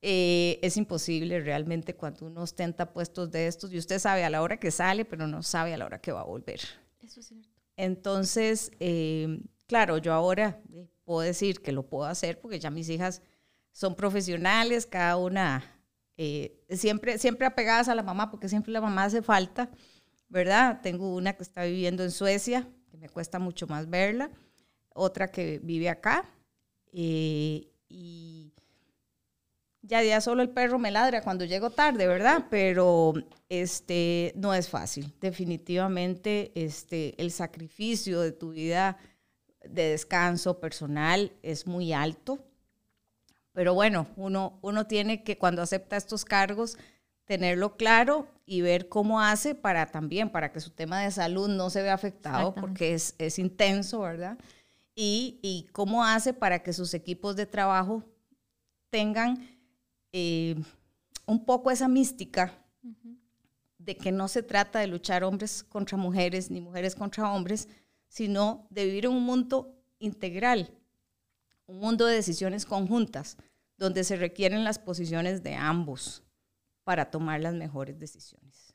Eh, 0.00 0.60
es 0.62 0.76
imposible 0.76 1.40
realmente 1.40 1.96
cuando 1.96 2.26
uno 2.26 2.42
ostenta 2.42 2.92
puestos 2.92 3.32
de 3.32 3.48
estos 3.48 3.72
y 3.72 3.78
usted 3.78 3.98
sabe 3.98 4.24
a 4.24 4.30
la 4.30 4.42
hora 4.42 4.58
que 4.58 4.70
sale, 4.70 5.04
pero 5.04 5.26
no 5.26 5.42
sabe 5.42 5.74
a 5.74 5.78
la 5.78 5.86
hora 5.86 6.00
que 6.00 6.12
va 6.12 6.20
a 6.20 6.24
volver. 6.24 6.60
Eso 7.02 7.20
es 7.20 7.26
cierto. 7.26 7.48
Entonces, 7.76 8.70
eh, 8.78 9.40
claro, 9.66 9.98
yo 9.98 10.12
ahora 10.12 10.60
eh, 10.72 10.86
puedo 11.04 11.20
decir 11.20 11.62
que 11.62 11.72
lo 11.72 11.88
puedo 11.88 12.04
hacer 12.04 12.40
porque 12.40 12.60
ya 12.60 12.70
mis 12.70 12.88
hijas 12.88 13.22
son 13.72 13.96
profesionales, 13.96 14.86
cada 14.86 15.16
una 15.16 15.74
siempre, 16.70 17.16
siempre 17.18 17.46
apegadas 17.46 17.88
a 17.88 17.94
la 17.94 18.02
mamá, 18.02 18.28
porque 18.28 18.48
siempre 18.48 18.72
la 18.72 18.80
mamá 18.80 19.04
hace 19.04 19.22
falta, 19.22 19.70
¿verdad? 20.28 20.80
Tengo 20.82 21.14
una 21.14 21.34
que 21.34 21.44
está 21.44 21.62
viviendo 21.62 22.02
en 22.02 22.10
Suecia, 22.10 22.68
que 22.90 22.96
me 22.96 23.08
cuesta 23.08 23.38
mucho 23.38 23.68
más 23.68 23.88
verla, 23.88 24.32
otra 24.94 25.30
que 25.30 25.60
vive 25.62 25.88
acá, 25.88 26.28
y 26.90 28.52
ya 29.88 30.02
ya 30.02 30.20
solo 30.20 30.42
el 30.42 30.50
perro 30.50 30.78
me 30.78 30.90
ladra 30.90 31.22
cuando 31.22 31.46
llego 31.46 31.70
tarde, 31.70 32.06
¿verdad? 32.06 32.44
Pero 32.50 33.14
este 33.48 34.32
no 34.36 34.52
es 34.52 34.68
fácil. 34.68 35.14
Definitivamente 35.20 36.52
este 36.54 37.20
el 37.20 37.30
sacrificio 37.32 38.20
de 38.20 38.32
tu 38.32 38.50
vida 38.50 38.98
de 39.64 39.90
descanso 39.90 40.60
personal 40.60 41.32
es 41.42 41.66
muy 41.66 41.92
alto. 41.94 42.38
Pero 43.52 43.74
bueno, 43.74 44.06
uno, 44.16 44.58
uno 44.62 44.86
tiene 44.86 45.24
que 45.24 45.38
cuando 45.38 45.62
acepta 45.62 45.96
estos 45.96 46.24
cargos 46.24 46.76
tenerlo 47.24 47.76
claro 47.76 48.28
y 48.46 48.60
ver 48.60 48.88
cómo 48.88 49.20
hace 49.20 49.54
para 49.54 49.86
también, 49.86 50.30
para 50.30 50.52
que 50.52 50.60
su 50.60 50.70
tema 50.70 51.00
de 51.00 51.10
salud 51.10 51.48
no 51.48 51.70
se 51.70 51.82
vea 51.82 51.94
afectado, 51.94 52.54
porque 52.54 52.94
es, 52.94 53.14
es 53.18 53.38
intenso, 53.38 54.00
¿verdad? 54.00 54.38
Y, 54.94 55.38
y 55.42 55.66
cómo 55.72 56.04
hace 56.04 56.32
para 56.34 56.62
que 56.62 56.72
sus 56.72 56.94
equipos 56.94 57.36
de 57.36 57.46
trabajo 57.46 58.04
tengan 58.90 59.57
eh, 60.12 60.56
un 61.26 61.44
poco 61.44 61.70
esa 61.70 61.88
mística 61.88 62.54
de 63.78 63.96
que 63.96 64.12
no 64.12 64.28
se 64.28 64.42
trata 64.42 64.80
de 64.80 64.86
luchar 64.86 65.24
hombres 65.24 65.62
contra 65.64 65.96
mujeres 65.96 66.50
ni 66.50 66.60
mujeres 66.60 66.94
contra 66.94 67.30
hombres, 67.32 67.68
sino 68.08 68.66
de 68.70 68.86
vivir 68.86 69.06
en 69.06 69.12
un 69.12 69.22
mundo 69.22 69.74
integral, 69.98 70.70
un 71.66 71.78
mundo 71.78 72.06
de 72.06 72.14
decisiones 72.14 72.64
conjuntas, 72.64 73.36
donde 73.76 74.04
se 74.04 74.16
requieren 74.16 74.64
las 74.64 74.78
posiciones 74.78 75.42
de 75.42 75.54
ambos 75.54 76.22
para 76.84 77.10
tomar 77.10 77.40
las 77.40 77.54
mejores 77.54 77.98
decisiones. 77.98 78.74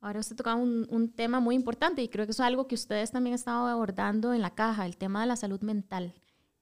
Ahora 0.00 0.20
usted 0.20 0.36
toca 0.36 0.54
un, 0.54 0.86
un, 0.90 1.10
tema 1.10 1.40
muy 1.40 1.56
importante 1.56 2.02
y 2.02 2.08
creo 2.08 2.24
que 2.24 2.30
es 2.30 2.40
algo 2.40 2.68
que 2.68 2.76
ustedes 2.76 3.10
también 3.10 3.34
han 3.34 3.38
estado 3.40 3.66
abordando 3.66 4.32
en 4.32 4.40
la 4.40 4.54
caja, 4.54 4.86
el 4.86 4.96
tema 4.96 5.22
de 5.22 5.26
la 5.26 5.36
salud 5.36 5.60
mental. 5.60 6.14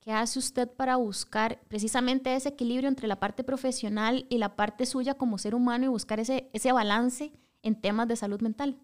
¿Qué 0.06 0.12
hace 0.12 0.38
usted 0.38 0.68
para 0.68 0.94
buscar 0.94 1.60
precisamente 1.66 2.32
ese 2.36 2.50
equilibrio 2.50 2.88
entre 2.88 3.08
la 3.08 3.18
parte 3.18 3.42
profesional 3.42 4.24
y 4.28 4.38
la 4.38 4.54
parte 4.54 4.86
suya 4.86 5.14
como 5.14 5.36
ser 5.36 5.52
humano 5.52 5.86
y 5.86 5.88
buscar 5.88 6.20
ese, 6.20 6.48
ese 6.52 6.70
balance 6.70 7.32
en 7.62 7.80
temas 7.80 8.06
de 8.06 8.14
salud 8.14 8.40
mental? 8.40 8.78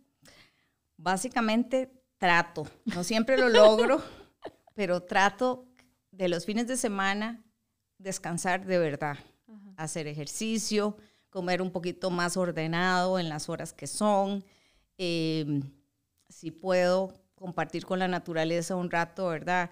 Básicamente 0.97 1.93
trato, 2.19 2.67
no 2.87 3.05
siempre 3.05 3.39
lo 3.39 3.49
logro, 3.49 4.03
pero 4.75 5.05
trato 5.05 5.69
de 6.11 6.29
los 6.29 6.45
fines 6.45 6.67
de 6.67 6.77
semana 6.77 7.45
descansar 7.99 8.67
de 8.67 8.79
verdad, 8.79 9.17
hacer 9.77 10.09
ejercicio, 10.09 10.97
comer 11.31 11.63
un 11.63 11.71
poquito 11.71 12.11
más 12.11 12.37
ordenado 12.37 13.21
en 13.21 13.29
las 13.29 13.49
horas 13.49 13.73
que 13.73 13.87
son, 13.87 14.45
em, 14.99 15.63
si 16.29 16.51
puedo 16.51 17.15
compartir 17.37 17.87
con 17.87 18.01
la 18.01 18.09
naturaleza 18.09 18.75
un 18.75 18.91
rato, 18.91 19.29
¿verdad? 19.29 19.71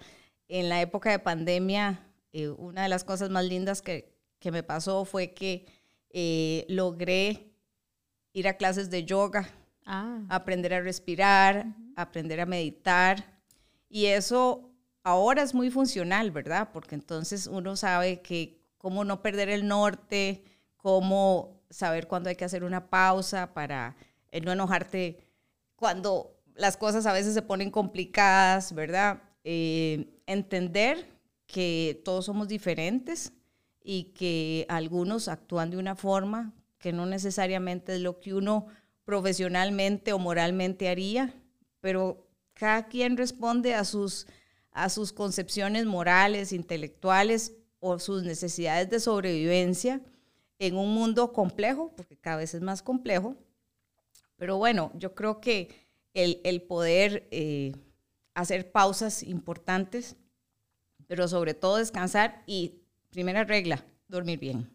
En 0.51 0.67
la 0.67 0.81
época 0.81 1.09
de 1.09 1.19
pandemia, 1.19 2.05
eh, 2.33 2.49
una 2.49 2.83
de 2.83 2.89
las 2.89 3.05
cosas 3.05 3.29
más 3.29 3.45
lindas 3.45 3.81
que, 3.81 4.13
que 4.37 4.51
me 4.51 4.63
pasó 4.63 5.05
fue 5.05 5.33
que 5.33 5.65
eh, 6.09 6.65
logré 6.67 7.53
ir 8.33 8.49
a 8.49 8.57
clases 8.57 8.89
de 8.89 9.05
yoga, 9.05 9.49
ah. 9.85 10.19
aprender 10.27 10.73
a 10.73 10.81
respirar, 10.81 11.67
aprender 11.95 12.41
a 12.41 12.45
meditar. 12.45 13.39
Y 13.87 14.07
eso 14.07 14.69
ahora 15.03 15.41
es 15.41 15.53
muy 15.53 15.71
funcional, 15.71 16.31
¿verdad? 16.31 16.69
Porque 16.73 16.95
entonces 16.95 17.47
uno 17.47 17.77
sabe 17.77 18.21
que 18.21 18.59
cómo 18.77 19.05
no 19.05 19.21
perder 19.21 19.47
el 19.47 19.65
norte, 19.65 20.43
cómo 20.75 21.61
saber 21.69 22.09
cuándo 22.09 22.27
hay 22.27 22.35
que 22.35 22.45
hacer 22.45 22.65
una 22.65 22.89
pausa 22.89 23.53
para 23.53 23.95
eh, 24.31 24.41
no 24.41 24.51
enojarte 24.51 25.25
cuando 25.77 26.41
las 26.55 26.75
cosas 26.75 27.05
a 27.05 27.13
veces 27.13 27.33
se 27.33 27.41
ponen 27.41 27.71
complicadas, 27.71 28.73
¿verdad? 28.75 29.21
Entender 30.31 31.07
que 31.45 32.01
todos 32.05 32.25
somos 32.25 32.47
diferentes 32.47 33.33
y 33.83 34.05
que 34.13 34.65
algunos 34.69 35.27
actúan 35.27 35.69
de 35.69 35.77
una 35.77 35.95
forma 35.95 36.53
que 36.77 36.91
no 36.91 37.05
necesariamente 37.05 37.95
es 37.95 38.01
lo 38.01 38.19
que 38.19 38.33
uno 38.33 38.67
profesionalmente 39.05 40.13
o 40.13 40.19
moralmente 40.19 40.89
haría, 40.89 41.33
pero 41.79 42.27
cada 42.53 42.87
quien 42.87 43.17
responde 43.17 43.73
a 43.73 43.83
sus, 43.83 44.27
a 44.71 44.89
sus 44.89 45.13
concepciones 45.13 45.85
morales, 45.85 46.53
intelectuales 46.53 47.53
o 47.79 47.99
sus 47.99 48.23
necesidades 48.23 48.89
de 48.89 48.99
sobrevivencia 48.99 50.01
en 50.59 50.77
un 50.77 50.93
mundo 50.93 51.33
complejo, 51.33 51.91
porque 51.95 52.17
cada 52.17 52.37
vez 52.37 52.53
es 52.53 52.61
más 52.61 52.83
complejo. 52.83 53.35
Pero 54.37 54.57
bueno, 54.57 54.91
yo 54.95 55.15
creo 55.15 55.41
que 55.41 55.69
el, 56.13 56.61
poder 56.61 57.27
eh, 57.31 57.73
hacer 58.33 58.71
pausas 58.71 59.23
importantes, 59.23 60.15
pero 61.11 61.27
sobre 61.27 61.53
todo 61.53 61.75
descansar 61.75 62.41
y, 62.47 62.85
primera 63.09 63.43
regla, 63.43 63.83
dormir 64.07 64.39
bien. 64.39 64.71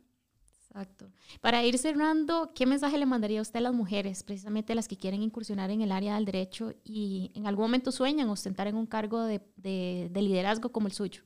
Exacto. 0.69 1.11
Para 1.41 1.65
ir 1.65 1.79
cerrando, 1.79 2.53
¿qué 2.55 2.67
mensaje 2.67 2.99
le 2.99 3.07
mandaría 3.07 3.41
usted 3.41 3.57
a 3.57 3.63
las 3.63 3.73
mujeres, 3.73 4.23
precisamente 4.23 4.75
las 4.75 4.87
que 4.87 4.99
quieren 4.99 5.23
incursionar 5.23 5.71
en 5.71 5.81
el 5.81 5.91
área 5.91 6.17
del 6.17 6.27
derecho 6.27 6.75
y 6.85 7.33
en 7.35 7.47
algún 7.47 7.65
momento 7.65 7.91
sueñan 7.91 8.29
ostentar 8.29 8.67
en 8.67 8.77
un 8.77 8.85
cargo 8.85 9.23
de, 9.23 9.41
de, 9.57 10.11
de 10.11 10.21
liderazgo 10.21 10.71
como 10.73 10.89
el 10.89 10.93
suyo? 10.93 11.23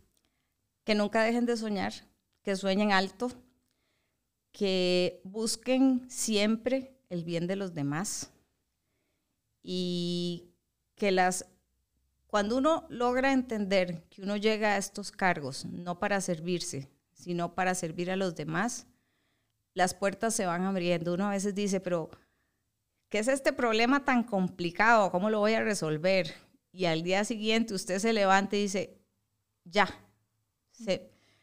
Que 0.85 0.95
nunca 0.95 1.25
dejen 1.25 1.45
de 1.45 1.57
soñar, 1.57 1.93
que 2.45 2.55
sueñen 2.55 2.93
alto, 2.93 3.33
que 4.53 5.21
busquen 5.25 6.09
siempre 6.09 6.95
el 7.09 7.25
bien 7.25 7.49
de 7.49 7.57
los 7.57 7.75
demás 7.75 8.31
y 9.61 10.53
que 10.95 11.11
las 11.11 11.47
cuando 12.31 12.57
uno 12.57 12.87
logra 12.89 13.33
entender 13.33 14.05
que 14.09 14.23
uno 14.23 14.37
llega 14.37 14.75
a 14.75 14.77
estos 14.77 15.11
cargos 15.11 15.65
no 15.65 15.99
para 15.99 16.21
servirse, 16.21 16.89
sino 17.13 17.55
para 17.55 17.75
servir 17.75 18.11
a 18.11 18.17
los 18.17 18.35
demás, 18.35 18.87
las 19.75 19.95
puertas 19.95 20.35
se 20.35 20.47
van 20.47 20.63
abriendo. 20.63 21.15
Uno 21.15 21.27
a 21.27 21.31
veces 21.31 21.55
dice, 21.55 21.81
pero 21.81 22.11
¿qué 23.09 23.19
es 23.19 23.29
este 23.29 23.53
problema 23.53 24.05
tan 24.05 24.23
complicado? 24.25 25.11
¿Cómo 25.11 25.29
lo 25.29 25.41
voy 25.41 25.55
a 25.55 25.63
resolver? 25.63 26.35
y 26.73 26.85
al 26.85 27.03
día 27.03 27.25
siguiente 27.25 27.75
usted 27.75 27.99
se 27.99 28.13
levanta 28.13 28.57
y 28.57 28.63
dice, 28.63 28.99
ya, 29.65 29.89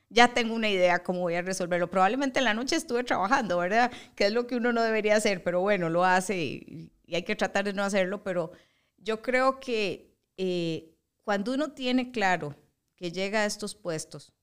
ya 0.10 0.34
tengo 0.34 0.56
una 0.56 0.70
idea 0.70 1.04
cómo 1.04 1.22
voy 1.22 1.36
a 1.36 1.42
resolverlo. 1.42 1.90
Probablemente 1.90 2.40
en 2.40 2.46
la 2.46 2.54
noche 2.54 2.76
estuve 2.76 3.04
trabajando, 3.04 3.58
¿verdad? 3.58 3.92
Que 4.16 4.28
es 4.28 4.32
lo 4.32 4.48
que 4.48 4.56
uno 4.56 4.72
no 4.72 4.82
debería 4.82 5.16
hacer, 5.16 5.44
pero 5.44 5.62
bueno, 5.62 5.90
lo 5.90 6.06
hace 6.06 6.38
y, 6.38 6.92
hay 7.10 7.24
que 7.24 7.38
tratar 7.38 7.64
de 7.64 7.72
no 7.72 7.84
hacerlo, 7.84 8.22
pero 8.22 8.52
yo 8.98 9.22
creo 9.22 9.62
que 9.62 10.17
eh, 10.38 10.96
cuando 11.24 11.54
uno 11.54 11.72
tiene 11.72 12.12
claro 12.12 12.56
que 12.96 13.12
llega 13.12 13.42
a 13.42 13.46
estos 13.46 13.76
puestos 13.76 14.34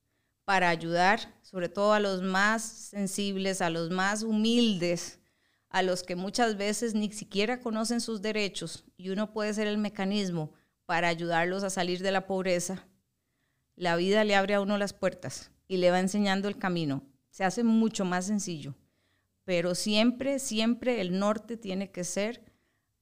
para 0.45 0.69
ayudar, 0.69 1.35
sobre 1.43 1.69
todo 1.69 1.93
a 1.95 2.01
los 2.01 2.23
más 2.23 2.63
sensibles, 2.63 3.63
a 3.63 3.71
los 3.71 3.91
más 3.91 4.23
humildes, 4.23 5.19
a 5.71 5.83
los 5.83 6.03
que 6.03 6.15
muchas 6.15 6.57
veces 6.57 6.95
ni 6.95 7.11
siquiera 7.11 7.61
conocen 7.61 8.01
sus 8.01 8.23
derechos 8.23 8.85
y 8.97 9.09
uno 9.09 9.33
puede 9.33 9.55
ser 9.55 9.67
el 9.67 9.79
mecanismo 9.79 10.53
para 10.87 11.09
ayudarlos 11.09 11.65
a 11.65 11.71
salir 11.71 12.03
de 12.03 12.13
la 12.13 12.27
pobreza, 12.27 12.87
la 13.75 13.97
vida 13.97 14.23
le 14.23 14.37
abre 14.37 14.55
a 14.55 14.61
uno 14.61 14.79
las 14.79 14.93
puertas 14.93 15.51
y 15.67 15.79
le 15.79 15.91
va 15.91 15.99
enseñando 15.99 16.47
el 16.47 16.59
camino. 16.59 17.03
Se 17.31 17.43
hace 17.43 17.65
mucho 17.65 18.05
más 18.05 18.27
sencillo, 18.27 18.77
pero 19.45 19.75
siempre, 19.75 20.39
siempre 20.39 21.01
el 21.01 21.19
norte 21.19 21.57
tiene 21.57 21.91
que 21.91 22.05
ser 22.05 22.45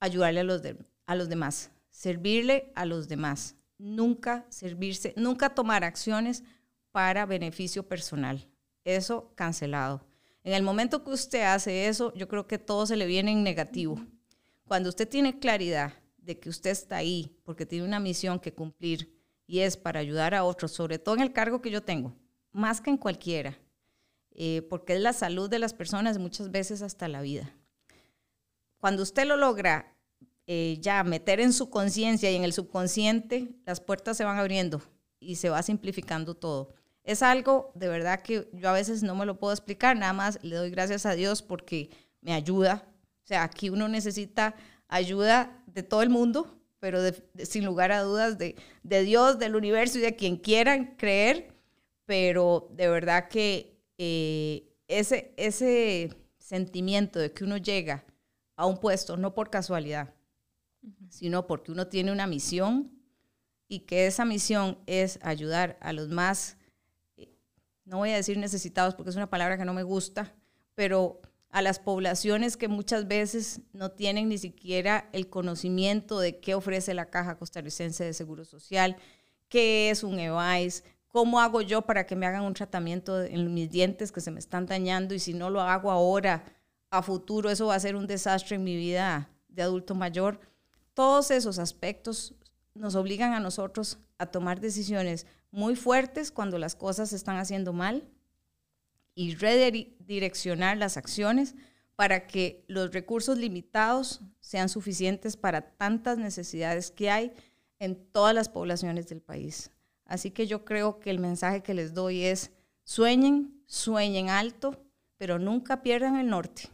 ayudarle 0.00 0.40
a 0.40 0.44
los, 0.44 0.62
a 1.06 1.14
los 1.14 1.28
demás, 1.28 1.71
servirle 1.92 2.72
a 2.74 2.84
los 2.86 3.06
demás, 3.06 3.54
nunca 3.78 4.44
servirse, 4.48 5.14
nunca 5.16 5.54
tomar 5.54 5.84
acciones 5.84 6.42
para 6.90 7.26
beneficio 7.26 7.86
personal. 7.86 8.48
Eso 8.84 9.32
cancelado. 9.36 10.04
En 10.42 10.54
el 10.54 10.64
momento 10.64 11.04
que 11.04 11.10
usted 11.10 11.42
hace 11.42 11.86
eso, 11.86 12.12
yo 12.14 12.26
creo 12.26 12.48
que 12.48 12.58
todo 12.58 12.86
se 12.86 12.96
le 12.96 13.06
viene 13.06 13.30
en 13.30 13.44
negativo. 13.44 14.04
Cuando 14.64 14.88
usted 14.88 15.08
tiene 15.08 15.38
claridad 15.38 15.92
de 16.16 16.40
que 16.40 16.48
usted 16.48 16.70
está 16.70 16.96
ahí 16.96 17.36
porque 17.44 17.66
tiene 17.66 17.84
una 17.84 18.00
misión 18.00 18.40
que 18.40 18.52
cumplir 18.52 19.14
y 19.46 19.60
es 19.60 19.76
para 19.76 20.00
ayudar 20.00 20.34
a 20.34 20.44
otros, 20.44 20.72
sobre 20.72 20.98
todo 20.98 21.14
en 21.14 21.20
el 21.20 21.32
cargo 21.32 21.62
que 21.62 21.70
yo 21.70 21.82
tengo, 21.82 22.16
más 22.50 22.80
que 22.80 22.90
en 22.90 22.96
cualquiera, 22.96 23.58
eh, 24.32 24.62
porque 24.68 24.94
es 24.94 25.00
la 25.00 25.12
salud 25.12 25.50
de 25.50 25.58
las 25.58 25.74
personas, 25.74 26.18
muchas 26.18 26.50
veces 26.50 26.82
hasta 26.82 27.06
la 27.06 27.20
vida. 27.20 27.54
Cuando 28.78 29.02
usted 29.02 29.26
lo 29.26 29.36
logra 29.36 29.91
eh, 30.46 30.78
ya 30.80 31.04
meter 31.04 31.40
en 31.40 31.52
su 31.52 31.70
conciencia 31.70 32.30
y 32.30 32.36
en 32.36 32.44
el 32.44 32.52
subconsciente, 32.52 33.54
las 33.64 33.80
puertas 33.80 34.16
se 34.16 34.24
van 34.24 34.38
abriendo 34.38 34.82
y 35.20 35.36
se 35.36 35.50
va 35.50 35.62
simplificando 35.62 36.34
todo. 36.34 36.74
Es 37.04 37.22
algo 37.22 37.72
de 37.74 37.88
verdad 37.88 38.20
que 38.20 38.48
yo 38.52 38.68
a 38.68 38.72
veces 38.72 39.02
no 39.02 39.14
me 39.14 39.26
lo 39.26 39.38
puedo 39.38 39.52
explicar, 39.52 39.96
nada 39.96 40.12
más 40.12 40.38
le 40.42 40.56
doy 40.56 40.70
gracias 40.70 41.06
a 41.06 41.14
Dios 41.14 41.42
porque 41.42 41.90
me 42.20 42.32
ayuda. 42.32 42.88
O 43.24 43.26
sea, 43.26 43.44
aquí 43.44 43.70
uno 43.70 43.88
necesita 43.88 44.54
ayuda 44.88 45.62
de 45.66 45.82
todo 45.82 46.02
el 46.02 46.10
mundo, 46.10 46.60
pero 46.78 47.00
sin 47.44 47.64
lugar 47.64 47.92
a 47.92 48.02
dudas 48.02 48.38
de, 48.38 48.56
de, 48.82 49.02
Dios, 49.02 49.38
del 49.38 49.56
universo 49.56 49.98
y 49.98 50.02
de 50.02 50.16
quien 50.16 50.36
quieran 50.36 50.96
creer, 50.96 51.54
pero 52.04 52.68
de 52.72 52.88
verdad 52.88 53.28
que 53.28 53.78
eh, 53.98 54.68
ese, 54.88 55.32
ese 55.36 56.12
sentimiento 56.38 57.18
de 57.18 57.32
que 57.32 57.44
uno 57.44 57.56
llega 57.56 58.04
a 58.56 58.66
un 58.66 58.78
puesto 58.78 59.16
no 59.16 59.34
por 59.34 59.50
casualidad, 59.50 60.12
sino 61.08 61.46
porque 61.46 61.72
uno 61.72 61.86
tiene 61.88 62.12
una 62.12 62.26
misión 62.26 62.90
y 63.68 63.80
que 63.80 64.06
esa 64.06 64.24
misión 64.24 64.78
es 64.86 65.18
ayudar 65.22 65.78
a 65.80 65.92
los 65.92 66.08
más, 66.08 66.56
eh, 67.16 67.34
no 67.84 67.98
voy 67.98 68.10
a 68.10 68.16
decir 68.16 68.36
necesitados 68.38 68.94
porque 68.94 69.10
es 69.10 69.16
una 69.16 69.30
palabra 69.30 69.56
que 69.56 69.64
no 69.64 69.74
me 69.74 69.82
gusta, 69.82 70.34
pero 70.74 71.20
a 71.50 71.62
las 71.62 71.78
poblaciones 71.78 72.56
que 72.56 72.68
muchas 72.68 73.06
veces 73.06 73.60
no 73.72 73.90
tienen 73.90 74.28
ni 74.28 74.38
siquiera 74.38 75.08
el 75.12 75.28
conocimiento 75.28 76.18
de 76.18 76.40
qué 76.40 76.54
ofrece 76.54 76.94
la 76.94 77.10
Caja 77.10 77.36
Costarricense 77.36 78.04
de 78.04 78.14
Seguro 78.14 78.44
Social, 78.44 78.96
qué 79.48 79.90
es 79.90 80.02
un 80.02 80.18
EVAIS, 80.18 80.82
cómo 81.08 81.40
hago 81.40 81.60
yo 81.60 81.82
para 81.82 82.06
que 82.06 82.16
me 82.16 82.26
hagan 82.26 82.42
un 82.42 82.54
tratamiento 82.54 83.22
en 83.22 83.52
mis 83.52 83.70
dientes 83.70 84.10
que 84.10 84.22
se 84.22 84.30
me 84.30 84.40
están 84.40 84.64
dañando 84.64 85.14
y 85.14 85.18
si 85.18 85.34
no 85.34 85.50
lo 85.50 85.60
hago 85.60 85.90
ahora, 85.90 86.42
a 86.90 87.02
futuro, 87.02 87.50
eso 87.50 87.66
va 87.68 87.74
a 87.74 87.80
ser 87.80 87.96
un 87.96 88.06
desastre 88.06 88.56
en 88.56 88.64
mi 88.64 88.76
vida 88.76 89.30
de 89.48 89.62
adulto 89.62 89.94
mayor. 89.94 90.40
Todos 90.94 91.30
esos 91.30 91.58
aspectos 91.58 92.34
nos 92.74 92.94
obligan 92.94 93.32
a 93.32 93.40
nosotros 93.40 93.98
a 94.18 94.26
tomar 94.26 94.60
decisiones 94.60 95.26
muy 95.50 95.76
fuertes 95.76 96.30
cuando 96.30 96.58
las 96.58 96.74
cosas 96.74 97.10
se 97.10 97.16
están 97.16 97.36
haciendo 97.36 97.72
mal 97.72 98.08
y 99.14 99.34
redireccionar 99.34 100.76
las 100.76 100.96
acciones 100.96 101.54
para 101.96 102.26
que 102.26 102.64
los 102.68 102.92
recursos 102.92 103.38
limitados 103.38 104.20
sean 104.40 104.68
suficientes 104.68 105.36
para 105.36 105.76
tantas 105.76 106.18
necesidades 106.18 106.90
que 106.90 107.10
hay 107.10 107.32
en 107.78 107.96
todas 107.96 108.34
las 108.34 108.48
poblaciones 108.48 109.08
del 109.08 109.20
país. 109.20 109.70
Así 110.04 110.30
que 110.30 110.46
yo 110.46 110.64
creo 110.64 111.00
que 111.00 111.10
el 111.10 111.18
mensaje 111.18 111.62
que 111.62 111.74
les 111.74 111.94
doy 111.94 112.24
es 112.24 112.50
sueñen, 112.84 113.62
sueñen 113.66 114.30
alto, 114.30 114.82
pero 115.16 115.38
nunca 115.38 115.82
pierdan 115.82 116.16
el 116.16 116.28
norte, 116.28 116.68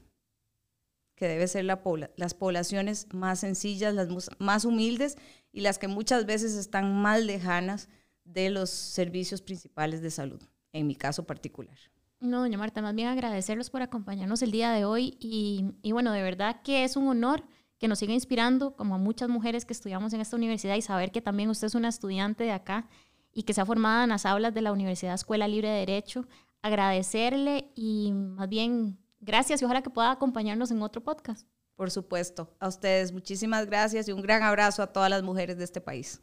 que 1.19 1.27
debe 1.27 1.49
ser 1.49 1.65
las 1.65 2.35
poblaciones 2.35 3.09
más 3.13 3.41
sencillas, 3.41 3.93
las 3.93 4.09
más 4.39 4.65
humildes 4.65 5.17
y 5.53 5.63
las 5.63 5.79
que 5.79 5.89
muchas 5.89 6.27
veces 6.27 6.55
están 6.55 6.95
más 7.03 7.23
lejanas 7.23 7.89
de 8.25 8.51
los 8.51 8.71
servicios 8.71 9.43
principales 9.43 10.01
de 10.01 10.13
salud, 10.13 10.41
en 10.73 10.87
mi 10.87 10.95
caso 10.95 11.27
particular. 11.27 11.77
No, 12.21 12.41
doña 12.41 12.57
Marta, 12.57 12.83
más 12.83 12.95
bien 12.95 13.09
agradecerlos 13.09 13.69
por 13.69 13.83
acompañarnos 13.83 14.43
el 14.43 14.53
día 14.53 14.71
de 14.71 14.85
hoy 14.85 15.17
y, 15.19 15.65
y, 15.83 15.93
bueno, 15.93 16.13
de 16.13 16.23
verdad 16.23 16.63
que 16.63 16.85
es 16.85 16.97
un 16.97 17.09
honor 17.09 17.43
que 17.79 17.89
nos 17.89 17.99
siga 17.99 18.13
inspirando 18.13 18.77
como 18.77 18.95
a 18.95 18.99
muchas 18.99 19.29
mujeres 19.29 19.65
que 19.65 19.73
estudiamos 19.73 20.13
en 20.13 20.21
esta 20.21 20.37
universidad 20.37 20.77
y 20.77 20.83
saber 20.83 21.11
que 21.11 21.21
también 21.21 21.51
usted 21.51 21.67
es 21.67 21.75
una 21.75 21.89
estudiante 21.89 22.45
de 22.45 22.53
acá 22.53 22.89
y 23.33 23.43
que 23.43 23.55
se 23.55 23.61
ha 23.61 23.67
formado 23.67 24.05
en 24.05 24.11
las 24.11 24.27
aulas 24.27 24.55
de 24.55 24.63
la 24.63 24.73
Universidad 24.73 25.15
Escuela 25.15 25.49
Libre 25.49 25.69
de 25.69 25.79
Derecho. 25.81 26.27
Agradecerle 26.63 27.71
y 27.75 28.13
más 28.13 28.49
bien 28.49 28.99
gracias 29.21 29.63
y 29.63 29.65
ojalá 29.65 29.83
que 29.83 29.91
pueda 29.91 30.11
acompañarnos 30.11 30.71
en 30.71 30.83
otro 30.83 31.03
podcast. 31.03 31.47
Por 31.77 31.91
supuesto, 31.91 32.51
a 32.59 32.69
ustedes 32.69 33.13
muchísimas 33.13 33.67
gracias 33.67 34.09
y 34.09 34.13
un 34.13 34.23
gran 34.23 34.43
abrazo 34.43 34.83
a 34.83 34.89
todas 34.89 35.11
las 35.11 35.23
mujeres 35.23 35.59
de 35.59 35.65
este 35.65 35.81
país. 35.81 36.21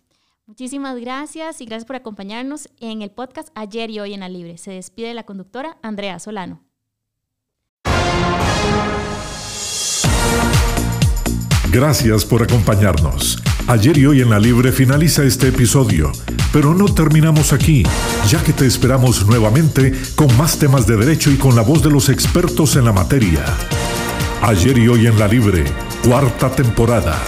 Muchísimas 0.47 0.99
gracias 0.99 1.61
y 1.61 1.65
gracias 1.65 1.85
por 1.85 1.95
acompañarnos 1.95 2.69
en 2.79 3.01
el 3.01 3.09
podcast 3.09 3.49
Ayer 3.55 3.89
y 3.89 3.99
Hoy 3.99 4.13
en 4.13 4.19
la 4.19 4.29
Libre. 4.29 4.57
Se 4.57 4.71
despide 4.71 5.13
la 5.13 5.23
conductora 5.23 5.77
Andrea 5.81 6.19
Solano. 6.19 6.61
Gracias 11.71 12.23
por 12.23 12.43
acompañarnos. 12.43 13.44
Ayer 13.67 13.97
y 13.97 14.05
hoy 14.05 14.21
en 14.21 14.29
la 14.29 14.39
Libre 14.39 14.71
finaliza 14.71 15.23
este 15.23 15.47
episodio, 15.47 16.11
pero 16.53 16.75
no 16.75 16.85
terminamos 16.85 17.51
aquí, 17.51 17.81
ya 18.29 18.43
que 18.43 18.53
te 18.53 18.67
esperamos 18.67 19.25
nuevamente 19.25 19.91
con 20.13 20.35
más 20.37 20.59
temas 20.59 20.85
de 20.85 20.95
derecho 20.95 21.31
y 21.31 21.37
con 21.37 21.55
la 21.55 21.63
voz 21.63 21.81
de 21.81 21.89
los 21.89 22.09
expertos 22.09 22.75
en 22.75 22.85
la 22.85 22.93
materia. 22.93 23.43
Ayer 24.43 24.77
y 24.77 24.87
hoy 24.87 25.07
en 25.07 25.17
la 25.17 25.27
Libre, 25.27 25.63
cuarta 26.03 26.51
temporada. 26.51 27.19